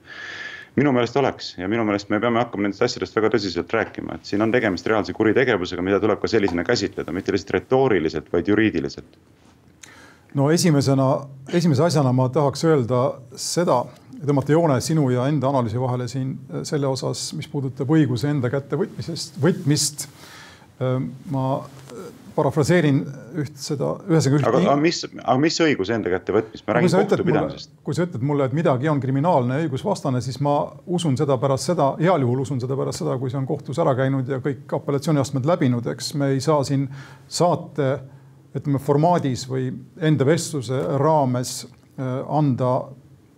[0.76, 4.28] minu meelest oleks ja minu meelest me peame hakkama nendest asjadest väga tõsiselt rääkima, et
[4.28, 9.18] siin on tegemist reaalse kuritegevusega, mida tuleb ka sellisena käsitleda, mitte lihtsalt retooriliselt, vaid juriidiliselt.
[10.34, 11.08] no esimesena,
[11.52, 13.02] esimese asjana ma tahaks öelda
[13.36, 13.82] seda,
[14.22, 18.78] tõmmata joone sinu ja enda analüüsi vahele siin selle osas, mis puudutab õiguse enda kätte
[18.80, 20.08] võtmisest, võtmist.
[21.30, 21.46] ma
[22.36, 23.00] parafraseerin
[23.42, 24.52] üht seda, ühesõnaga.
[24.52, 27.72] aga, aga mis, aga mis õiguse enda kätte võtmist, ma räägin kohtupidamisest.
[27.86, 31.72] kui sa ütled mulle, et midagi on kriminaalne ja õigusvastane, siis ma usun seda pärast
[31.72, 34.76] seda, heal juhul usun seda pärast seda, kui see on kohtus ära käinud ja kõik
[34.78, 36.88] apellatsiooniastmed läbinud, eks me ei saa siin
[37.28, 37.92] saate
[38.56, 39.70] ütleme formaadis või
[40.04, 42.74] enda vestluse raames äh, anda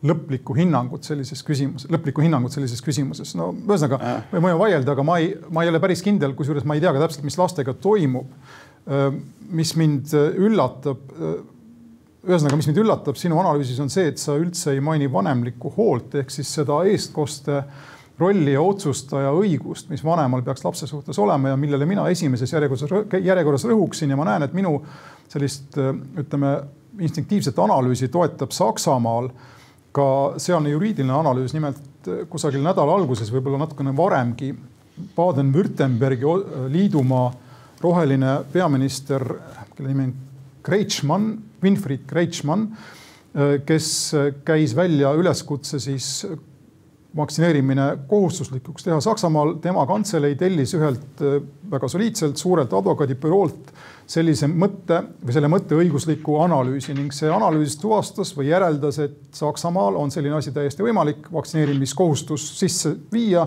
[0.04, 3.32] lõplikku hinnangut sellises küsimuses, lõplikku hinnangut sellises küsimuses.
[3.38, 4.00] no ühesõnaga,
[4.32, 6.92] me võime vaielda, aga ma ei, ma ei ole päris kindel, kusjuures ma ei tea
[6.92, 8.28] ka täpselt, mis lastega toimub
[8.84, 11.00] mis mind üllatab,
[12.24, 16.16] ühesõnaga, mis mind üllatab sinu analüüsis on see, et sa üldse ei maini vanemlikku hoolt
[16.20, 17.62] ehk siis seda eestkoste
[18.20, 23.10] rolli ja otsustaja õigust, mis vanemal peaks lapse suhtes olema ja millele mina esimeses järjekorras,
[23.18, 24.76] järjekorras rõhuksin ja ma näen, et minu
[25.32, 26.54] sellist ütleme
[27.02, 29.32] instinktiivset analüüsi toetab Saksamaal
[29.94, 30.06] ka
[30.42, 34.52] sealne juriidiline analüüs, nimelt kusagil nädala alguses, võib-olla natukene varemgi
[35.16, 36.36] Baden-Württembergi
[36.70, 37.32] liidumaa
[37.82, 39.24] roheline peaminister,
[39.74, 40.14] kelle nimi on
[40.64, 42.68] Kretschmann, Winfried Kretschmann,
[43.66, 43.88] kes
[44.46, 46.26] käis välja üleskutse siis
[47.16, 49.54] vaktsineerimine kohustuslikuks teha Saksamaal.
[49.62, 51.22] tema kantselei tellis ühelt
[51.70, 53.70] väga soliidselt suurelt advokaadibüroolt
[54.06, 59.96] sellise mõtte või selle mõtte õigusliku analüüsi ning see analüüs tuvastas või järeldas, et Saksamaal
[60.00, 63.46] on selline asi täiesti võimalik, vaktsineerimiskohustus sisse viia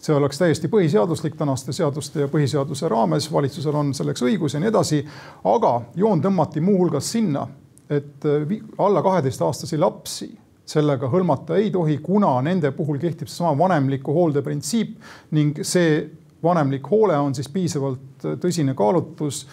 [0.00, 4.70] see oleks täiesti põhiseaduslik tänaste seaduste ja põhiseaduse raames, valitsusel on selleks õigus ja nii
[4.72, 5.00] edasi.
[5.44, 7.46] aga joon tõmmati muuhulgas sinna,
[7.90, 10.30] et äh, alla kaheteistaastasi lapsi
[10.70, 14.96] sellega hõlmata ei tohi, kuna nende puhul kehtib seesama vanemliku hoolde printsiip
[15.36, 16.00] ning see
[16.42, 19.44] vanemlik hoole on siis piisavalt äh, tõsine kaalutlus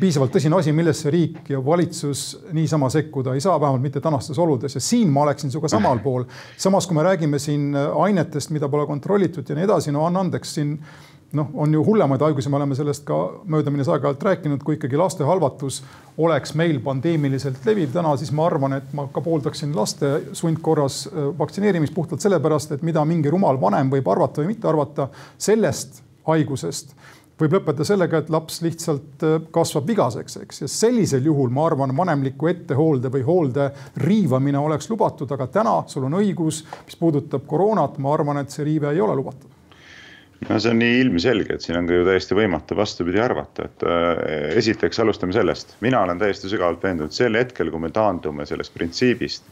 [0.00, 4.76] piisavalt tõsine asi, millesse riik ja valitsus niisama sekkuda ei saa, vähemalt mitte tänastes oludes
[4.76, 6.26] ja siin ma oleksin sinuga samal pool.
[6.56, 10.20] samas, kui me räägime siin äh, ainetest, mida pole kontrollitud ja nii edasi, no anna
[10.20, 10.76] andeks siin
[11.32, 13.16] noh, on ju hullemaid haigusi, me oleme sellest ka
[13.50, 15.80] möödaminnes aeg-ajalt rääkinud, kui ikkagi laste halvatus
[16.20, 21.30] oleks meil pandeemiliselt leviv täna, siis ma arvan, et ma ka pooldaksin laste sundkorras äh,
[21.40, 26.92] vaktsineerimist puhtalt sellepärast, et mida mingi rumal vanem võib arvata või mitte arvata sellest haigusest
[27.40, 31.94] võib lõppeda sellega, et laps lihtsalt äh, kasvab vigaseks, eks, ja sellisel juhul ma arvan,
[31.96, 33.70] vanemliku ettehoolde või hoolde
[34.04, 38.66] riivamine oleks lubatud, aga täna sul on õigus, mis puudutab koroonat, ma arvan, et see
[38.70, 39.50] riive ei ole lubatud
[40.48, 43.84] no see on nii ilmselge, et siin on ka ju täiesti võimatu vastupidi arvata, et
[43.88, 44.24] äh,
[44.60, 49.46] esiteks alustame sellest, mina olen täiesti sügavalt veendunud sel hetkel, kui me taandume sellest printsiibist.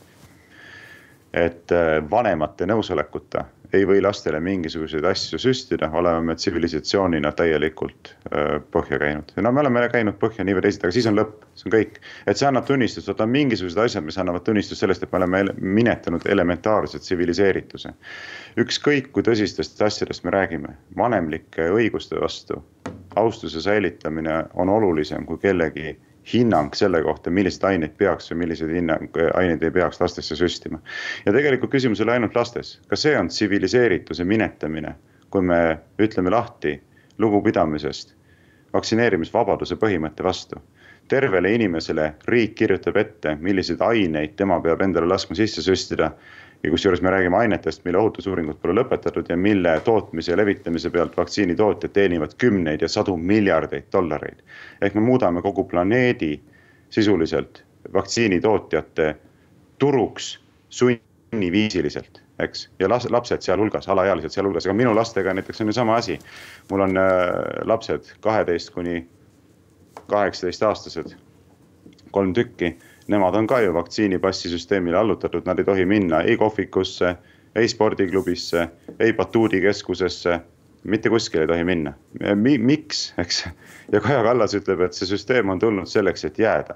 [1.33, 8.59] Et äh, vanemate nõusolekuta ei või lastele mingisuguseid asju süstida, oleme me tsivilisatsioonina täielikult öö,
[8.75, 9.33] põhja käinud.
[9.37, 11.97] no me oleme käinud põhja nii või teisiti, aga siis on lõpp, see on kõik.
[12.27, 15.45] et see annab tunnistust, vaata on mingisugused asjad, mis annavad tunnistust sellest, et me oleme
[15.81, 17.95] minetanud elementaarse tsiviliseerituse.
[18.61, 22.61] ükskõik kui tõsistest asjadest me räägime, vanemlike õiguste vastu
[23.17, 25.97] austuse säilitamine on olulisem kui kellegi
[26.33, 30.79] hinnang selle kohta, milliseid aineid peaks või milliseid hinnang, aineid ei peaks lastesse süstima.
[31.27, 34.95] ja tegelikult küsimus ei ole ainult lastes, ka see on tsiviliseerituse minetamine,
[35.31, 36.77] kui me ütleme lahti
[37.19, 38.15] lugupidamisest
[38.73, 40.63] vaktsineerimisvabaduse põhimõtte vastu.
[41.09, 46.13] tervele inimesele riik kirjutab ette, milliseid aineid tema peab endale laskma sisse süstida
[46.63, 51.17] ja kusjuures me räägime ainetest, mille ohutusuuringud pole lõpetatud ja mille tootmise ja levitamise pealt
[51.17, 54.43] vaktsiinitootjad teenivad kümneid ja sadu miljardeid dollareid.
[54.81, 56.41] ehk me muudame kogu planeedi
[56.91, 59.17] sisuliselt vaktsiinitootjate
[59.79, 62.71] turuks sunniviisiliselt, eks.
[62.79, 66.19] ja las-, lapsed sealhulgas, alaealised sealhulgas, aga minu lastega näiteks on ju sama asi.
[66.71, 67.05] mul on äh,
[67.65, 69.09] lapsed kaheteist kuni
[70.07, 71.17] kaheksateist aastased,
[72.11, 72.77] kolm tükki
[73.09, 77.17] nemad on ka ju vaktsiinipassi süsteemile allutatud, nad ei tohi minna ei kohvikusse,
[77.55, 80.41] ei spordiklubisse, ei batuudikeskusesse.
[80.85, 81.93] mitte kuskile ei tohi minna
[82.35, 82.59] Mi.
[82.59, 83.45] miks, eks.
[83.93, 86.75] ja Kaja Kallas ütleb, et see süsteem on tulnud selleks, et jääda.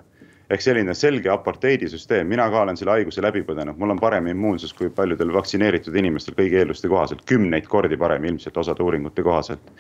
[0.51, 4.75] ehk selline selge aparteidisüsteem, mina ka olen selle haiguse läbi põdenud, mul on parem immuunsus
[4.79, 9.73] kui paljudel vaktsineeritud inimestel kõigi eelduste kohaselt, kümneid kordi parem ilmselt osade uuringute kohaselt.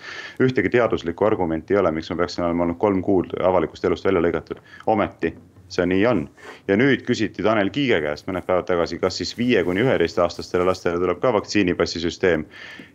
[0.42, 4.20] ühtegi teaduslikku argumenti ei ole, miks ma peaksin olema olnud kolm kuud avalikust elust välja
[4.20, 5.36] lõigatud, ometi
[5.68, 6.22] see nii on.
[6.68, 11.00] ja nüüd küsiti Tanel Kiige käest mõned päevad tagasi, kas siis viie kuni üheteistaastastele lastele
[11.02, 12.44] tuleb ka vaktsiinipassisüsteem.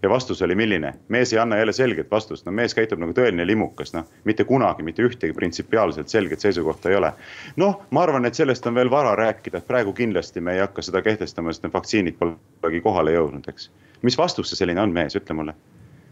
[0.02, 3.48] ja vastus oli milline, mees ei anna jälle selget vastust, no mees käitub nagu tõeline
[3.48, 4.08] limukas, noh.
[4.24, 7.14] mitte kunagi mitte ühtegi printsipiaalselt selget seisukohta ei ole.
[7.56, 10.82] noh, ma arvan, et sellest on veel vara rääkida, et praegu kindlasti me ei hakka
[10.82, 13.70] seda kehtestama, sest need vaktsiinid polegi kohale jõudnud, eks.
[14.02, 15.58] mis vastus see selline on, mees, ütle mulle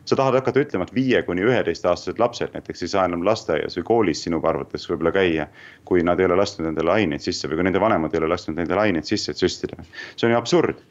[0.06, 3.86] sa tahad hakata ütlema, et viie kuni üheteistaastased lapsed näiteks ei saa enam lasteaias või
[3.92, 5.48] koolis sinu arvates võib-olla käia.
[5.86, 8.60] kui nad ei ole lasknud endale aineid sisse või kui nende vanemad ei ole lasknud
[8.60, 9.78] endale aineid sisse, et süstida.
[10.16, 10.84] see on ju absurd.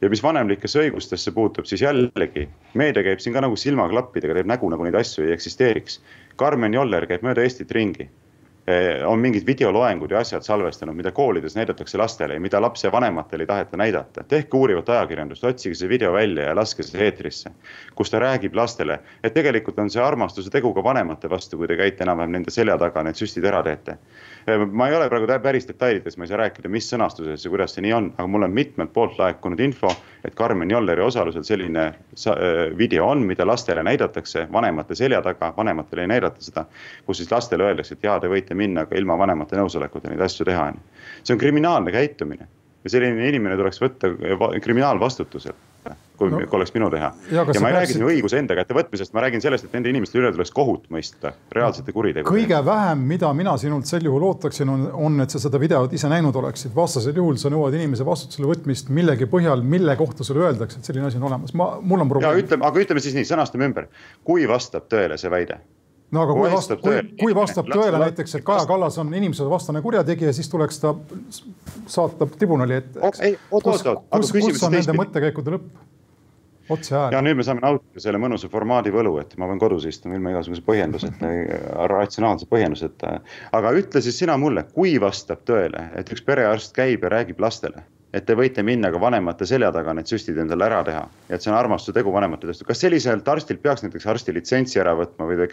[0.00, 4.68] ja mis vanemlikesse õigustesse puutub, siis jällegi meedia käib siin ka nagu silmaklappidega, teeb nägu,
[4.70, 6.00] nagu neid asju ei eksisteeriks.
[6.36, 8.10] Karmen Joller käib mööda Eestit ringi
[9.06, 13.76] on mingid videoloengud ja asjad salvestanud, mida koolides näidatakse lastele ja mida lapsevanematele ei taheta
[13.76, 14.24] näidata.
[14.24, 17.50] tehke uurivat ajakirjandust, otsige see video välja ja laske see eetrisse.
[17.94, 21.76] kus ta räägib lastele, et tegelikult on see armastuse tegu ka vanemate vastu, kui te
[21.76, 23.98] käite enam-vähem nende selja taga, need süstid ära teete.
[24.46, 27.74] Eh, ma ei ole praegu päris detailides, ma ei saa rääkida, mis sõnastuses ja kuidas
[27.74, 29.92] see nii on, aga mul on mitmelt poolt laekunud info,
[30.24, 36.04] et Karmen Jolleri osalusel selline eh, video on, mida lastele näidatakse vanemate selja taga, vanematele
[36.04, 36.66] ei näidata seda.
[37.06, 40.46] kus siis lastele öeldakse, et jaa, te võite minna ka ilma vanemate nõusolekuta neid asju
[40.48, 40.70] teha,
[41.22, 42.48] see on kriminaalne käitumine
[42.84, 44.10] ja selline inimene tuleks võtta
[44.64, 45.56] kriminaalvastutusele
[46.18, 47.10] kui no, oleks minu teha.
[47.32, 49.90] ja, ja ma ei räägi siin õiguse enda kätte võtmisest, ma räägin sellest, et nende
[49.90, 52.30] inimeste üle tuleks kohut mõista reaalsete no, kuritegude.
[52.30, 56.10] kõige vähem, mida mina sinult sel juhul ootaksin, on, on, et sa seda videot ise
[56.12, 56.74] näinud oleksid.
[56.76, 61.10] vastasel juhul sa nõuad inimese vastutusele võtmist millegi põhjal, mille kohta sulle öeldakse, et selline
[61.10, 61.54] asi on olemas.
[61.58, 62.44] ma, mul on probleem.
[62.44, 63.90] ütleme, aga ütleme siis nii, sõnastame ümber.
[64.24, 65.58] kui vastab tõele see väide
[66.12, 70.32] no aga kui vastab, kui, kui vastab tõele näiteks, et Kaja Kallas on inimsusevastane kurjategija,
[70.36, 70.94] siis tuleks ta
[71.86, 73.00] saata tribunali ette.
[73.00, 75.82] kus, kus, kus on nende mõttekäikude lõpp?
[76.68, 77.12] otse ajal.
[77.12, 80.32] ja nüüd me saame nautida selle mõnusa formaadi võlu, et ma võin kodus istuma ilma
[80.32, 81.32] igasuguse põhjenduseta,
[81.92, 83.18] ratsionaalse põhjenduseta.
[83.52, 87.84] aga ütle siis sina mulle, kui vastab tõele, et üks perearst käib ja räägib lastele
[88.14, 91.02] et te võite minna ka vanemate selja taga need süstid endale ära teha.
[91.28, 92.66] ja et see on armastuse tegu vanemate vastu.
[92.68, 95.48] kas selliselt arstilt peaks näiteks arsti litsentsi ära võtma või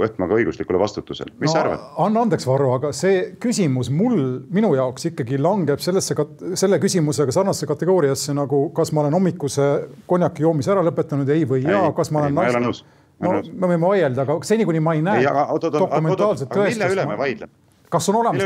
[0.00, 1.86] võtma ka õiguslikule vastutusele, mis no, sa arvad?
[2.06, 4.18] anna andeks, Varro, aga see küsimus mul,
[4.52, 6.16] minu jaoks ikkagi langeb sellesse,
[6.54, 9.70] selle küsimusega sarnasesse kategooriasse nagu, kas ma olen hommikuse
[10.10, 12.44] konjaki joomise ära lõpetanud, ei või jaa, kas ma olen.
[12.44, 12.84] ei nõus
[13.22, 16.76] no me võime vaielda, aga seni, kuni ma ei näe dokumentaalset tõestust.
[16.76, 17.65] mille üle me vaidleme?
[17.90, 18.42] Kas on olemas,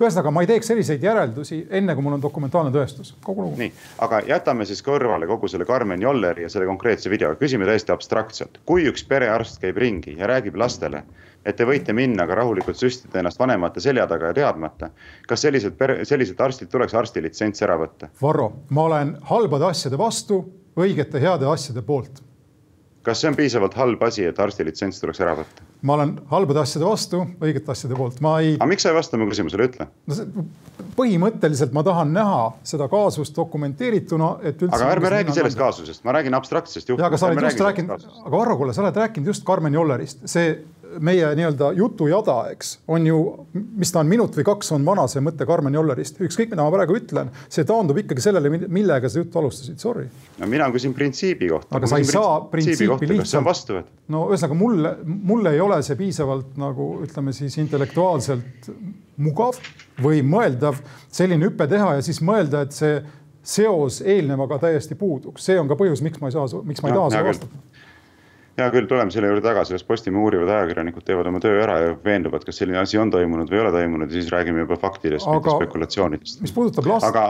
[0.00, 3.58] ühesõnaga ma ei teeks selliseid järeldusi, enne kui mul on dokumentaalne tõestus, kogu lugu.
[3.60, 3.72] nii,
[4.06, 8.60] aga jätame siis kõrvale kogu selle Karmen Jolleri ja selle konkreetse video, küsime täiesti abstraktselt.
[8.66, 11.02] kui üks perearst käib ringi ja räägib lastele,
[11.44, 14.90] et te võite minna ka rahulikult süstida ennast vanemate selja taga ja teadmata,
[15.28, 18.10] kas sellised selliselt arstilt tuleks arstilitsents ära võtta?
[18.22, 20.42] Varro, ma olen halbade asjade vastu,
[20.76, 22.20] õigete heade asjade poolt
[23.06, 25.66] kas see on piisavalt halb asi, et arstilitsents tuleks ära võtta?
[25.86, 28.56] ma olen halbade asjade vastu, õigete asjade poolt, ma ei.
[28.58, 30.44] aga miks sa ei vasta mu küsimusele, ütle no,.
[30.98, 34.76] põhimõtteliselt ma tahan näha seda kaasust dokumenteerituna, et üldse.
[34.76, 37.08] aga ärme räägi sellest kaasusest, ma räägin abstraktsest juhtumist.
[37.08, 40.52] aga sa oled just rääkinud, aga Varro, kuule, sa oled rääkinud just Karmen Jollerist, see
[40.98, 43.18] meie nii-öelda jutujada, eks, on ju,
[43.52, 46.72] mis ta on, minut või kaks on vana see mõte Karmen Jollerist, ükskõik mida ma
[46.74, 50.06] praegu ütlen, see taandub ikkagi sellele, millega sa juttu alustasid, sorry.
[50.40, 51.76] no mina küsin printsiibi kohta.
[51.78, 53.92] aga sa ei saa printsiipi lihtsalt.
[54.10, 58.70] no ühesõnaga mulle, mulle ei ole see piisavalt nagu ütleme siis intellektuaalselt
[59.20, 59.60] mugav
[60.02, 60.80] või mõeldav
[61.12, 62.98] selline hüpe teha ja siis mõelda, et see
[63.50, 66.96] seos eelnevaga täiesti puuduks, see on ka põhjus, miks ma ei saa, miks ma ei
[66.96, 67.88] no, taha seda vastata
[68.60, 71.94] hea küll, tuleme selle juurde tagasi, las Postimehe uurivad ajakirjanikud teevad oma töö ära ja
[72.04, 75.28] veenduvad, kas selline asi on toimunud või ei ole toimunud ja siis räägime juba faktidest,
[75.28, 76.44] mitte spekulatsioonidest.
[76.44, 77.24] mis puudutab last Aga...,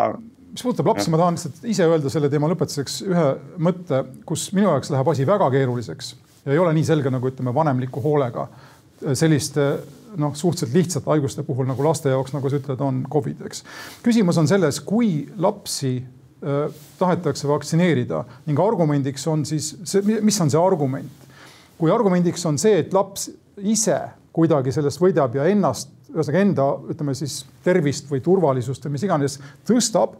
[0.51, 3.29] mis puudutab lapsi, ma tahan lihtsalt ise öelda selle teema lõpetuseks ühe
[3.69, 6.12] mõtte, kus minu jaoks läheb asi väga keeruliseks
[6.45, 8.49] ja ei ole nii selge nagu ütleme vanemliku hoolega
[9.16, 9.73] selliste
[10.21, 13.62] noh, suhteliselt lihtsate haiguste puhul nagu laste jaoks, nagu sa ütled, on Covid, eks.
[14.03, 16.20] küsimus on selles, kui lapsi Äh,
[16.98, 19.74] tahetakse vaktsineerida ning argumendiks on siis
[20.24, 21.29] mis on see argument?
[21.81, 23.30] kui argumendiks on see, et laps
[23.61, 23.97] ise
[24.36, 29.38] kuidagi sellest võidab ja ennast, ühesõnaga enda, ütleme siis tervist või turvalisust või mis iganes
[29.68, 30.18] tõstab,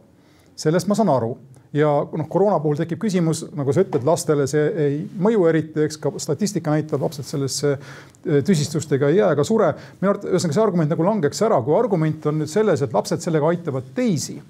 [0.57, 1.35] sellest ma saan aru
[1.73, 5.99] ja noh, koroona puhul tekib küsimus, nagu sa ütled, lastele see ei mõju eriti, eks
[6.03, 9.71] ka statistika näitab, lapsed sellesse äh, tüsistustega ei jää ega sure.
[10.01, 13.23] minu arvates ühesõnaga see argument nagu langeks ära, kui argument on nüüd selles, et lapsed
[13.23, 14.41] sellega aitavad teisi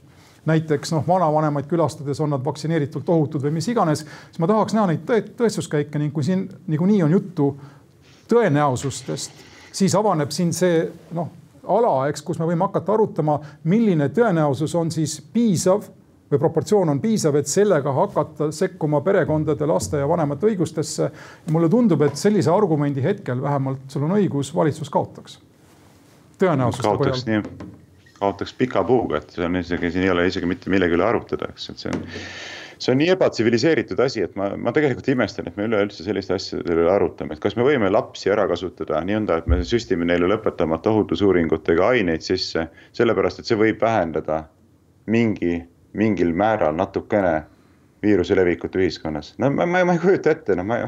[0.46, 4.88] näiteks noh, vanavanemaid külastades on nad vaktsineeritult ohutud või mis iganes, siis ma tahaks näha
[4.90, 7.52] neid tõestuskäike ning kui siin niikuinii on juttu
[8.32, 10.86] tõenäosustest, siis avaneb siin see
[11.18, 11.30] noh,
[11.68, 13.40] ala, eks, kus me võime hakata arutama,
[13.70, 15.86] milline tõenäosus on siis piisav
[16.32, 21.12] või proportsioon on piisav, et sellega hakata sekkuma perekondade, laste ja vanemate õigustesse.
[21.52, 25.40] mulle tundub, et sellise argumendi hetkel vähemalt sul on õigus, valitsus kaotaks.
[26.40, 27.44] tõenäosuste kaotaks nii,
[28.22, 31.50] kaotaks pika puuga, et see on isegi, siin ei ole isegi mitte millegi üle arutada,
[31.52, 32.06] eks, et see on
[32.82, 36.74] see on nii ebatsiviliseeritud asi, et ma, ma tegelikult imestan, et me üleüldse selliste asjade
[36.74, 40.90] üle arutame, et kas me võime lapsi ära kasutada nõnda, et me süstime neile lõpetamata
[40.94, 42.66] ohutusuuringutega aineid sisse,
[42.98, 44.44] sellepärast et see võib vähendada
[45.14, 45.60] mingi,
[45.98, 47.42] mingil määral natukene
[48.02, 49.36] viiruse levikut ühiskonnas.
[49.38, 50.82] no ma, ma, ma ei kujuta ette, no ma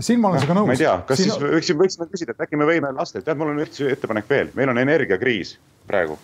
[0.00, 0.70] siin ma olen sinuga nõus.
[0.70, 1.34] ma ei tea, kas siin...
[1.34, 4.54] siis võiksime, võiksime küsida, et äkki me võime lasta, tead, mul on üks ettepanek veel,
[4.56, 5.58] meil on energiakriis
[5.88, 6.18] praegu.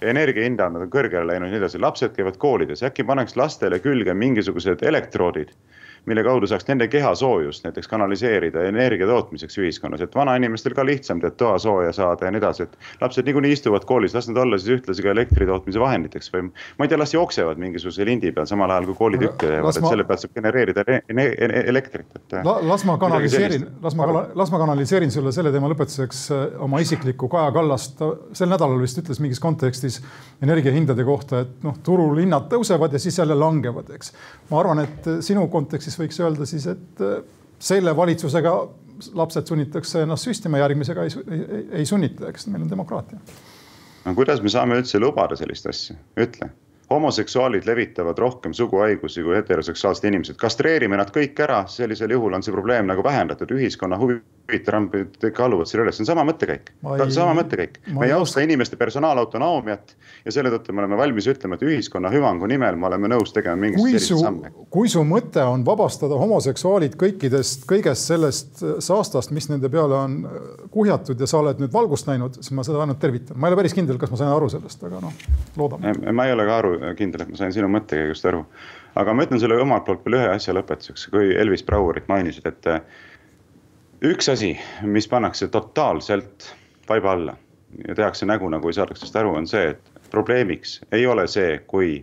[0.00, 4.84] Energiahinnad on kõrgele läinud ja nii edasi, lapsed käivad koolides, äkki paneks lastele külge mingisugused
[4.86, 5.50] elektroodid
[6.08, 11.36] mille kaudu saaks nende kehasoojust näiteks kanaliseerida energia tootmiseks ühiskonnas, et vanainimestel ka lihtsam tead
[11.40, 15.04] toasooja saada ja nii edasi, et lapsed niikuinii istuvad koolis, las nad olla siis ühtlasi
[15.04, 18.88] ka elektri tootmise vahenditeks või ma ei tea, las jooksevad mingisuguse lindi peal samal ajal
[18.90, 19.92] kui koolitükke teevad, et ma...
[19.92, 20.84] selle pealt saab genereerida
[21.74, 22.58] elektrit, et La,.
[22.64, 27.28] las ma kanaliseerin, las ma, las ma kanaliseerin sulle selle teema lõpetuseks äh, oma isiklikku
[27.32, 28.02] Kaja Kallast,
[28.36, 30.00] sel nädalal vist ütles mingis kontekstis
[30.42, 34.12] energiahindade kohta, et noh, turul hinnad tõusevad ja siis jälle langevad, eks.
[34.50, 37.18] ma arvan, et sinu kontekstis võiks öelda siis, et äh,
[37.58, 38.54] selle valitsusega
[39.18, 43.20] lapsed sunnitakse ennast süstima, järgmisega ei, ei, ei sunnita, eks meil on demokraatia.
[44.04, 46.50] no kuidas me saame üldse lubada sellist asja, ütle
[46.90, 52.54] homoseksuaalid levitavad rohkem suguhaigusi kui heteroseksuaalsed inimesed, kastreerime nad kõik ära, sellisel juhul on see
[52.54, 56.70] probleem nagu vähendatud, ühiskonna huvid trampid kaaluvad selle üles, see on sama mõttekäik,
[57.12, 57.76] sama mõttekäik.
[57.92, 59.92] me ei austa inimeste personaalautonoomiat
[60.24, 63.60] ja selle tõttu me oleme valmis ütlema, et ühiskonna hüvangu nimel me oleme nõus tegema
[63.60, 64.52] mingisuguseid selliseid samme.
[64.70, 70.16] kui su mõte on vabastada homoseksuaalid kõikidest, kõigest sellest saastast, mis nende peale on
[70.72, 73.60] kuhjatud ja sa oled nüüd valgust näinud, siis ma seda ainult tervitan, ma ei ole
[73.60, 75.22] päris kindel, kas ma sain aru sellest, aga noh,
[75.60, 75.92] loodame.
[76.12, 78.44] ma ei ole ka aru kindel, et ma sain sinu mõttekäigust aru.
[78.98, 82.66] aga ma ütlen sulle omalt poolt veel ühe asja lõpetuseks, kui Elvis Brouerit mainisid, et
[82.66, 82.80] äh,
[84.12, 86.52] üks asi, mis pannakse totaalselt
[86.88, 87.36] vaiba alla
[87.88, 91.58] ja tehakse nägu, nagu ei saadaks sellest aru, on see, et probleemiks ei ole see,
[91.66, 91.98] kui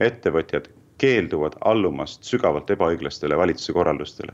[0.00, 0.68] ettevõtjad
[1.00, 4.32] keelduvad allumast sügavalt ebaõiglastele valitsuse korraldustele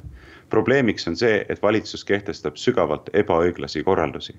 [0.53, 4.35] probleemiks on see, et valitsus kehtestab sügavalt ebaõiglasi korraldusi.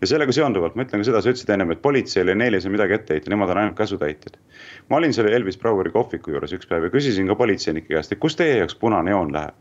[0.00, 2.64] ja sellega seonduvalt ma ütlen ka seda, sa ütlesid ennem, et politseile ja neile ei
[2.64, 4.38] saa midagi ette heita, nemad on ainult käsutäitjad.
[4.90, 8.22] ma olin selle Elvis Braueri kohviku juures üks päev ja küsisin ka politseinike käest, et
[8.22, 9.54] kus teie jaoks punane joon läheb.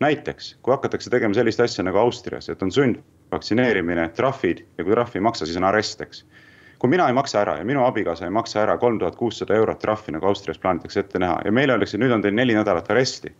[0.00, 5.18] näiteks, kui hakatakse tegema sellist asja nagu Austrias, et on sundvaktsineerimine, trahvid ja kui trahvi
[5.18, 6.24] ei maksa, siis on arest, eks
[6.80, 9.82] kui mina ei maksa ära ja minu abikaasa ei maksa ära kolm tuhat kuussada eurot
[9.82, 13.34] trahvi, nagu Austrias plaanitakse ette näha ja meile öeldakse, nüüd on teil neli nädalat aresti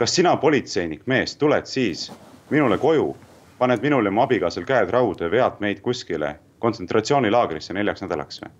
[0.00, 2.06] kas sina, politseinik, mees, tuled siis
[2.50, 3.10] minule koju,
[3.58, 8.52] paned minul ja mu abikaasal käed rauda ja vead meid kuskile kontsentratsioonilaagrisse neljaks nädalaks või?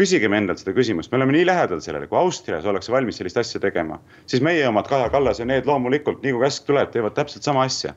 [0.00, 3.60] küsigem endalt seda küsimust, me oleme nii lähedal sellele, kui Austrias ollakse valmis sellist asja
[3.60, 7.44] tegema, siis meie omad, Kaja Kallas ja need loomulikult, nii kui käsk tuleb, teevad täpselt
[7.44, 7.94] sama asja.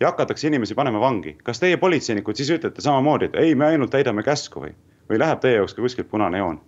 [0.00, 1.36] ja hakatakse inimesi panema vangi.
[1.42, 4.72] kas teie politseinikud siis ütlete samamoodi, et ei, me ainult täidame käsku või,
[5.10, 6.60] või läheb teie jaoks ka kuskilt punane joon?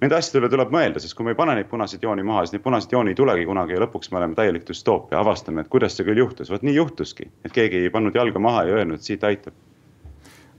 [0.00, 2.54] Nende asjade üle tuleb mõelda, sest kui me ei pane neid punaseid jooni maha, siis
[2.54, 5.96] neid punaseid jooni ei tulegi kunagi ja lõpuks me oleme täielik düstoopia, avastame, et kuidas
[5.96, 9.26] see küll juhtus, vot nii juhtuski, et keegi ei pannud jalga maha ja öelnud, siit
[9.28, 9.52] aitab.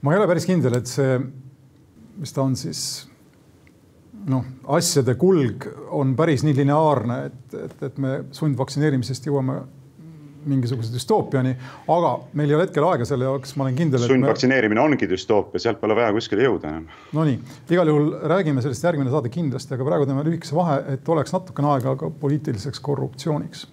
[0.02, 1.18] ma ei ole päris kindel, et see,
[2.22, 2.84] mis ta on siis
[4.30, 4.46] noh,
[4.78, 9.58] asjade kulg on päris nii lineaarne, et, et, et me sundvaktsineerimisest jõuame
[10.48, 11.54] mingisuguse düstoopiani,
[11.92, 14.06] aga meil ei ole hetkel aega selle jaoks, ma olen kindel.
[14.06, 14.86] sundvaktsineerimine me...
[14.86, 16.88] ongi düstoopia, sealt pole vaja kuskile jõuda enam.
[17.16, 17.38] Nonii,
[17.70, 21.74] igal juhul räägime sellest järgmine saade kindlasti, aga praegu teeme lühikese vahe, et oleks natukene
[21.76, 23.68] aega ka poliitiliseks korruptsiooniks.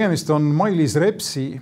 [0.00, 1.60] tegemist on Mailis Repsi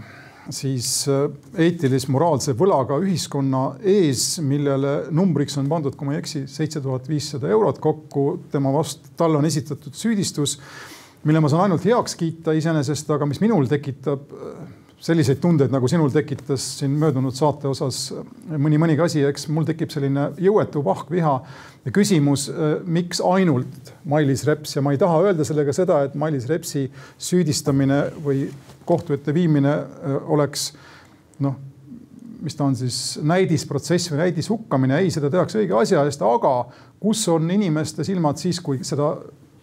[0.54, 1.26] siis äh,
[1.66, 7.50] eetilis-moraalse võlaga ühiskonna ees, millele numbriks on pandud, kui ma ei eksi, seitse tuhat viissada
[7.52, 8.28] eurot kokku.
[8.52, 10.58] tema vastu, talle on esitatud süüdistus,
[11.28, 14.60] mille ma saan ainult heaks kiita iseenesest, aga mis minul tekitab äh,
[15.02, 18.08] selliseid tundeid, nagu sinul tekitas siin möödunud saate osas
[18.50, 21.34] mõni mõnigi asi, eks mul tekib selline jõuetu vahkviha
[21.84, 24.74] ja küsimus, äh, miks ainult Mailis Reps?
[24.76, 28.48] Ja ma ei taha öelda sellega seda, et Mailis Repsi süüdistamine või
[28.88, 30.72] kohtu ette viimine äh, oleks
[31.44, 31.54] noh,
[32.42, 36.54] mis ta on siis näidisprotsess või näidishukkamine, ei, seda tehakse õige asja eest, aga
[36.98, 39.14] kus on inimeste silmad siis, kui seda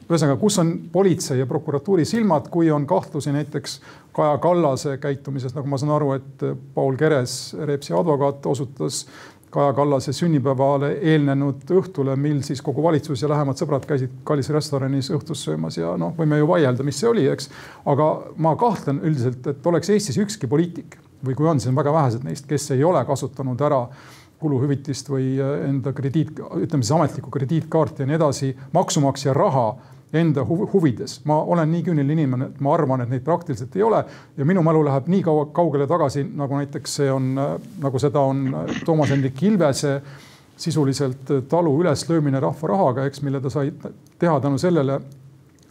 [0.10, 3.80] ühesõnaga, kus on politsei ja prokuratuuri silmad, kui on kahtlusi näiteks
[4.16, 6.44] Kaja Kallase käitumises, nagu ma saan aru, et
[6.76, 9.06] Paul Keres, Repsi advokaat, osutas
[9.56, 15.10] Kaja Kallase sünnipäevale eelnenud õhtule, mil siis kogu valitsus ja lähemad sõbrad käisid kallis restoranis
[15.16, 17.50] õhtust söömas ja noh, võime ju vaielda, mis see oli, eks.
[17.88, 21.94] aga ma kahtlen üldiselt, et oleks Eestis ükski poliitik või kui on, siis on väga
[21.96, 23.86] vähesed neist, kes ei ole kasutanud ära
[24.44, 29.70] kuluhüvitist või enda krediit, ütleme siis ametlikku krediitkaarti ja nii edasi, maksumaksja raha
[30.16, 31.20] enda huvides.
[31.26, 34.04] ma olen nii küüniline inimene, et ma arvan, et neid praktiliselt ei ole
[34.38, 37.34] ja minu mälu läheb nii kaua kaugele tagasi, nagu näiteks see on,
[37.82, 38.46] nagu seda on
[38.86, 40.02] Toomas Hendrik Ilvese
[40.58, 43.74] sisuliselt talu üleslöömine rahva rahaga, eks, mille ta sai
[44.20, 45.00] teha tänu sellele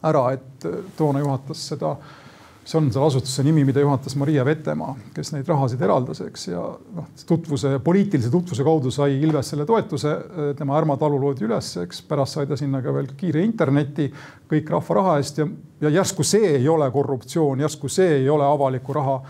[0.05, 0.67] ära, et
[0.97, 2.24] toona juhatas seda äh,
[2.65, 6.63] see on selle asutuse nimi, mida juhatas Maria Vetemaa, kes neid rahasid eraldas, eks ja
[6.97, 10.15] noh, tutvuse, poliitilise tutvuse kaudu sai Ilves selle toetuse.
[10.57, 14.09] tema Ärma talu loodi üles, eks pärast sai ta sinna ka veel kiire interneti,
[14.51, 15.49] kõik rahva raha eest ja,
[15.85, 19.21] ja järsku see ei ole korruptsioon, järsku see ei ole avaliku raha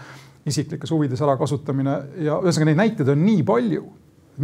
[0.46, 3.84] isiklikes huvides ärakasutamine ja ühesõnaga neid näiteid on nii palju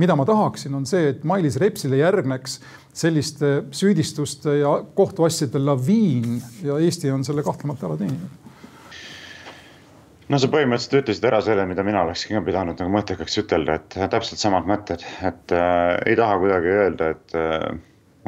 [0.00, 2.60] mida ma tahaksin, on see, et Mailis Repsile järgneks
[2.94, 8.38] selliste süüdistuste ja kohtuasjade laviin ja Eesti on selle kahtlemata ära teeninud
[10.30, 13.98] no sa põhimõtteliselt ütlesid ära selle, mida mina oleksin ka pidanud nagu mõttekaks ütelda, et
[14.12, 17.66] täpselt samad mõtted, et äh, ei taha kuidagi öelda, et äh,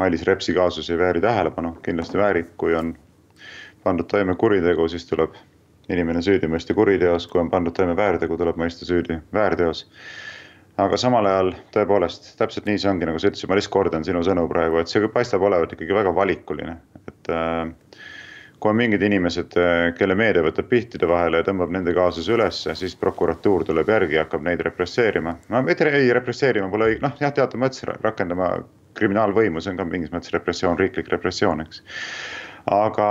[0.01, 2.95] Mailis Repsi kaasus ei vääri tähelepanu, kindlasti väärib, kui on
[3.85, 5.37] pandud toime kuritegu, siis tuleb
[5.93, 9.87] inimene süüdi mõista kuriteos, kui on pandud toime väärtegu, tuleb mõista süüdi väärteos.
[10.83, 14.23] aga samal ajal tõepoolest täpselt nii see ongi, nagu sa ütlesid, ma lihtsalt kordan sinu
[14.25, 16.79] sõnu praegu, et see paistab olevat ikkagi väga valikuline,
[17.11, 17.92] et äh,
[18.63, 22.77] kui on mingid inimesed, eh, kelle meedia võtab pihtide vahele ja tõmbab nende kaasuse ülesse,
[22.79, 25.35] siis prokuratuur tuleb järgi ja hakkab neid represseerima.
[25.51, 28.53] no ei, represseerima pole õige, noh jah, teatud mõttes rakendama
[28.95, 31.83] kriminaalvõimu, see on ka mingis mõttes repressioon, riiklik repressioon, eks.
[32.71, 33.09] aga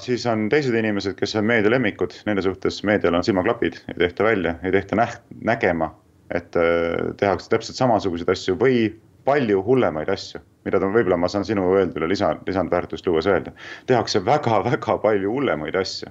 [0.00, 4.26] siis on teised inimesed, kes on meedia lemmikud, nende suhtes meedial on silmaklapid, ei tehta
[4.26, 5.22] välja, ei tehta näht-,
[5.52, 5.92] nägema,
[6.34, 8.88] et eh, tehakse täpselt samasuguseid asju või
[9.24, 13.52] palju hullemaid asju, mida ta võib-olla ma saan sinu öeldule lisa, lisandväärtust luues öelda.
[13.86, 16.08] tehakse väga-väga palju hullemaid asju.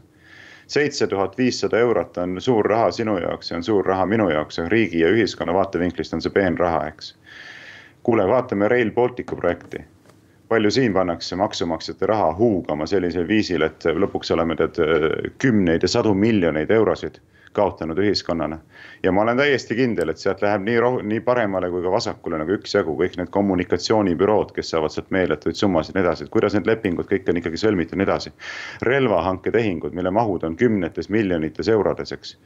[0.68, 4.60] seitse tuhat viissada eurot on suur raha sinu jaoks ja on suur raha minu jaoks,
[4.68, 7.16] riigi ja ühiskonna vaatevinklist on see peenraha, eks.
[8.03, 9.86] kuule, vaatame Rail Balticu projekti
[10.49, 14.80] palju siin pannakse maksumaksjate raha huugama sellisel viisil, et lõpuks oleme tead
[15.38, 17.20] kümneid ja sadu miljoneid eurosid
[17.54, 18.60] kaotanud ühiskonnana.
[19.04, 20.80] ja ma olen täiesti kindel, et sealt läheb nii
[21.12, 25.95] nii paremale kui ka vasakule nagu üksjagu kõik need kommunikatsioonibürood, kes saavad sealt meeletuid summasid
[25.95, 28.34] ja nii edasi, et kuidas need lepingud kõik on ikkagi sõlmitud ja nii edasi.
[28.82, 32.38] relvahanketehingud, mille mahud on kümnetes miljonites eurodes, eks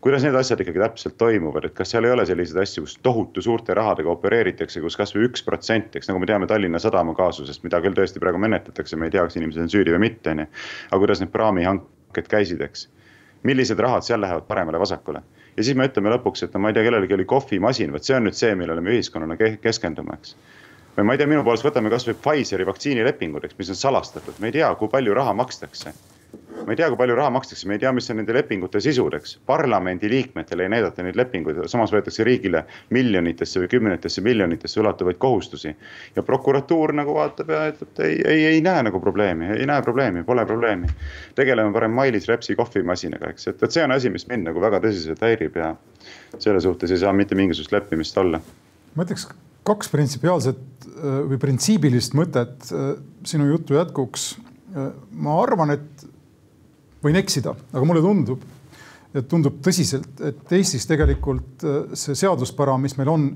[0.00, 3.42] kuidas need asjad ikkagi täpselt toimuvad, et kas seal ei ole selliseid asju, kus tohutu
[3.42, 7.80] suurte rahadega opereeritakse, kus kasvõi üks protsent, eks nagu me teame Tallinna Sadama kaasusest, mida
[7.84, 10.52] küll tõesti praegu menetletakse, me ei tea, kas inimesed on süüdi või mitte, on ju.
[10.90, 12.86] aga kuidas need praamihanked käisid, eks
[13.42, 15.22] millised rahad seal lähevad paremale-vasakule.
[15.56, 18.16] ja siis me ütleme lõpuks, et no ma ei tea, kellelgi oli kohvimasin, vot see
[18.16, 20.36] on nüüd see, millele me ühiskonnana keskendume, eks.
[20.96, 24.50] või ma ei tea, minu poolest võtame kasvõi Pfizeri vaktsiinilepingud, eks, mis on salastatud, me
[24.50, 25.94] ei tea, kui palju raha makstakse
[26.68, 29.14] ma ei tea, kui palju raha makstakse, me ei tea, mis on nende lepingute sisud,
[29.16, 29.38] eks.
[29.48, 32.64] parlamendi liikmetele ei näidata neid lepinguid, samas võetakse riigile
[32.94, 35.72] miljonitesse või kümnetesse miljonitesse ulatuvaid kohustusi.
[36.16, 39.82] ja prokuratuur nagu vaatab ja ütleb, et ei, ei, ei näe nagu probleemi, ei näe
[39.82, 40.92] probleemi, pole probleemi.
[41.34, 44.84] tegeleme parem Mailis Repsi kohvimasinaga, eks, et, et see on asi, mis mind nagu väga
[44.84, 45.74] tõsiselt häirib ja
[46.38, 48.44] selle suhtes ei saa mitte mingisugust leppimist olla.
[48.94, 49.30] ma ütleks
[49.68, 52.92] kaks printsipiaalset äh, või printsiibilist mõtet äh,
[53.28, 54.30] sinu jutu jätkuks.
[54.72, 56.06] Äh, ma arvan, et
[57.04, 58.46] võin eksida, aga mulle tundub,
[59.16, 63.28] et tundub tõsiselt, et Eestis tegelikult äh, see seaduspära, mis meil on,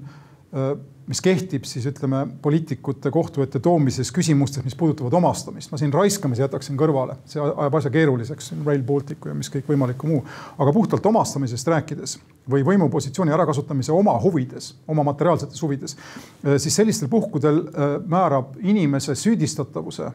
[0.52, 0.72] äh,
[1.08, 6.44] mis kehtib siis ütleme poliitikute kohtu ette toomises küsimustes, mis puudutavad omastamist, ma siin raiskamise
[6.44, 10.22] jätaksin kõrvale, see ajab asja keeruliseks, Rail Balticu ja mis kõikvõimalikku muu.
[10.58, 12.18] aga puhtalt omastamisest rääkides
[12.50, 17.64] või võimupositsiooni ärakasutamise oma huvides, oma materiaalsetes huvides, äh, siis sellistel puhkudel
[18.06, 20.10] määrab inimese süüdistatavuse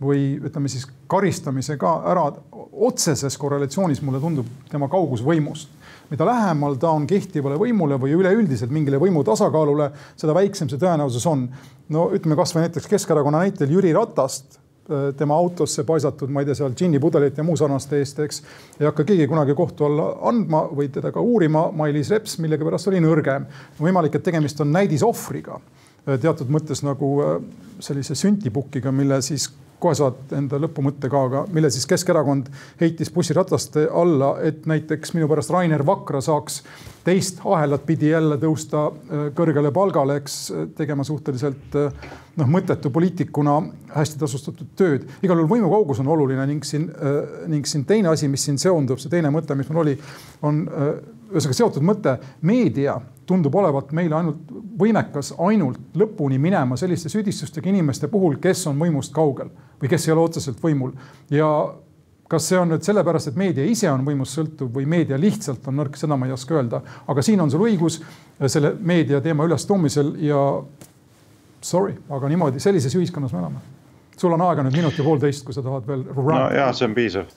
[0.00, 2.24] või ütleme siis karistamisega ära
[2.72, 5.68] otseses korrelatsioonis, mulle tundub, tema kaugus võimust.
[6.10, 11.26] mida lähemal ta on kehtivale võimule või üleüldiselt mingile võimu tasakaalule, seda väiksem see tõenäosus
[11.26, 11.48] on.
[11.88, 16.54] no ütleme kasvõi näiteks Keskerakonna näitel Jüri Ratast äh, tema autosse paisatud, ma ei tea,
[16.54, 18.42] seal džinnipudelit ja muu sarnaste eest, eks.
[18.80, 21.68] ei hakka keegi kunagi kohtu alla andma või teda ka uurima.
[21.72, 23.46] Mailis Reps millegipärast oli nõrgem.
[23.80, 27.42] võimalik, et tegemist on näidisohvriga äh, teatud mõttes nagu äh,
[27.80, 29.50] sellise süntipukiga, mille siis
[29.80, 32.50] kohe saad enda lõpumõtte ka, aga mille siis Keskerakond
[32.80, 36.60] heitis bussirataste alla, et näiteks minu pärast Rainer Vakra saaks
[37.04, 40.40] teist ahelat pidi jälle tõusta äh, kõrgele palgale, eks
[40.76, 42.10] tegema suhteliselt äh,
[42.40, 43.56] noh, mõttetu poliitikuna
[43.94, 45.06] hästi tasustatud tööd.
[45.22, 49.00] igal juhul võimukaugus on oluline ning siin, äh, ning siin teine asi, mis siin seondub,
[49.00, 49.96] see teine mõte, mis mul oli,
[50.42, 50.66] on
[51.30, 54.50] ühesõnaga seotud mõte, meedia tundub olevat meile ainult
[54.80, 60.14] võimekas ainult lõpuni minema selliste süüdistustega inimeste puhul, kes on võimust kaugel või kes ei
[60.16, 60.92] ole otseselt võimul
[61.30, 61.48] ja
[62.30, 65.80] kas see on nüüd sellepärast, et meedia ise on võimust sõltuv või meedia lihtsalt on
[65.80, 67.98] nõrk, seda ma ei oska öelda, aga siin on sul õigus
[68.46, 70.38] selle meedia teema ülestoomisel ja
[71.60, 73.62] sorry, aga niimoodi sellises ühiskonnas me elame.
[74.16, 76.04] sul on aega nüüd minut ja poolteist, kui sa tahad veel.
[76.14, 77.30] no ja see on piisav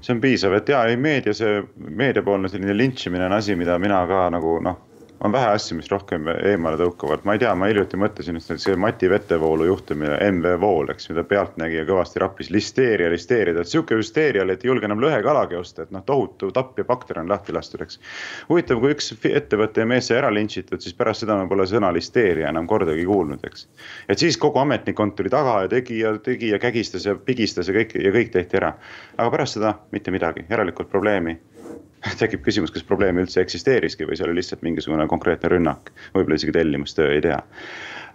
[0.00, 4.00] see on piisav, et ja ei meedia, see meediapoolne selline lintšimine on asi, mida mina
[4.08, 4.78] ka nagu noh
[5.24, 8.76] on vähe asju, mis rohkem eemale tõukavad, ma ei tea, ma hiljuti mõtlesin et see
[8.80, 14.56] Mati Vetevoolu juhtumine, MV Vool, eks, mida Pealtnägija kõvasti rappis, listeeria, listeeria, sihuke hüsteeria oli,
[14.56, 17.84] et ei julge enam lõhekalagi osta, et noh, tohutu tapp ja bakter on lahti lastud,
[17.84, 18.00] eks.
[18.48, 21.92] huvitav, kui üks ettevõte ja mees sai ära lintšitud, siis pärast seda me pole sõna
[21.92, 23.68] listeeria enam kordagi kuulnud, eks.
[24.08, 27.76] et siis kogu ametnikkond tuli taga ja tegi ja tegi ja kägistas ja pigistas ja
[27.76, 28.72] kõik ja kõik tehti ära.
[29.18, 31.36] aga pärast seda mitte midagi, järelikult probleemi
[32.20, 36.54] tekib küsimus, kas probleem üldse eksisteeriski või see oli lihtsalt mingisugune konkreetne rünnak, võib-olla isegi
[36.56, 37.40] tellimustöö, ei tea.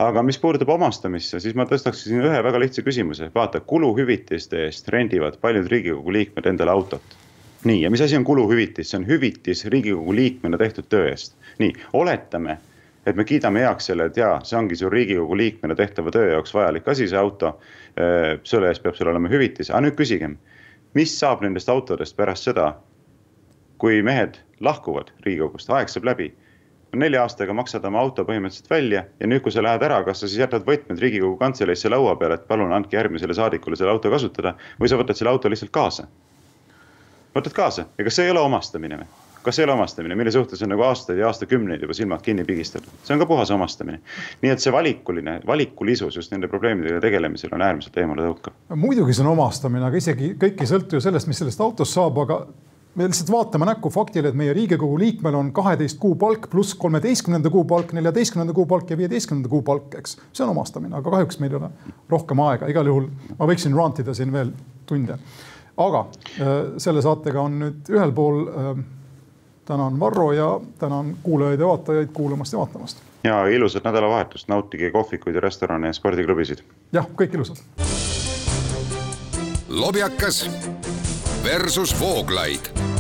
[0.02, 5.38] aga mis puudutab omastamisse, siis ma tõstaksin ühe väga lihtsa küsimuse, vaata kuluhüvitiste eest rendivad
[5.42, 7.18] paljud riigikogu liikmed endale autot.
[7.64, 11.38] nii, ja mis asi on kuluhüvitis, see on hüvitis riigikogu liikmena tehtud töö eest.
[11.60, 12.58] nii, oletame
[13.06, 16.54] et me kiidame heaks selle, et jaa, see ongi su riigikogu liikmena tehtava töö jaoks
[16.54, 17.60] vajalik asi, see auto.
[18.44, 20.34] selle eest peab sul olema hüvitis, aga nüüd küsigem,
[20.98, 22.74] mis saab nendest autodest pärast seda,
[23.86, 26.32] kui mehed lahkuvad Riigikogust, aeg saab läbi.
[26.96, 30.30] nelja aastaga maksad oma auto põhimõtteliselt välja ja nüüd, kui sa lähed ära, kas sa
[30.30, 34.56] siis jätad võtmed Riigikogu kantseleisse laua peale, et palun andke järgmisele saadikule selle auto kasutada
[34.80, 36.08] või sa võtad selle auto lihtsalt kaasa?
[37.36, 39.10] võtad kaasa ja kas see ei ole omastamine või?
[39.44, 42.46] kas see ei ole omastamine, mille suhtes on nagu aastaid ja aastakümneid juba silmad kinni
[42.48, 44.00] pigistatud, see on ka puhas omastamine.
[44.42, 48.56] nii et see valikuline, valikulisus just nende probleemidega tegelemisel on äärmiselt eemaletõukav.
[48.88, 52.24] muidugi see on omastamine, aga isegi kõik ei sõltu ju sellest, mis sellest autost saab,
[52.24, 52.46] aga
[52.96, 57.50] me lihtsalt vaatame näkku faktile, et meie Riigikogu liikmel on kaheteist kuu palk pluss kolmeteistkümnenda
[57.50, 60.18] kuu palk, neljateistkümnenda kuu palk ja viieteistkümnenda kuu palk, eks.
[60.34, 61.70] see on omastamine, aga kahjuks meil ei ole
[62.10, 64.54] rohkem aega, igal juhul ma võiksin rant ida siin veel
[64.86, 65.20] tunde.
[65.78, 66.06] aga
[66.40, 68.46] äh, selle saatega on nüüd ühel pool.
[68.48, 68.86] Äh,
[69.66, 73.02] tänan Varro ja tänan kuulajaid ja vaatajaid kuulamast ja vaatamast.
[73.24, 76.62] ja ilusat nädalavahetust, nautige kohvikuid ja restorane ja spordiklubisid.
[76.94, 77.58] jah, kõik ilusad.
[79.68, 80.46] lobjakas
[81.46, 82.95] versus Vooglaid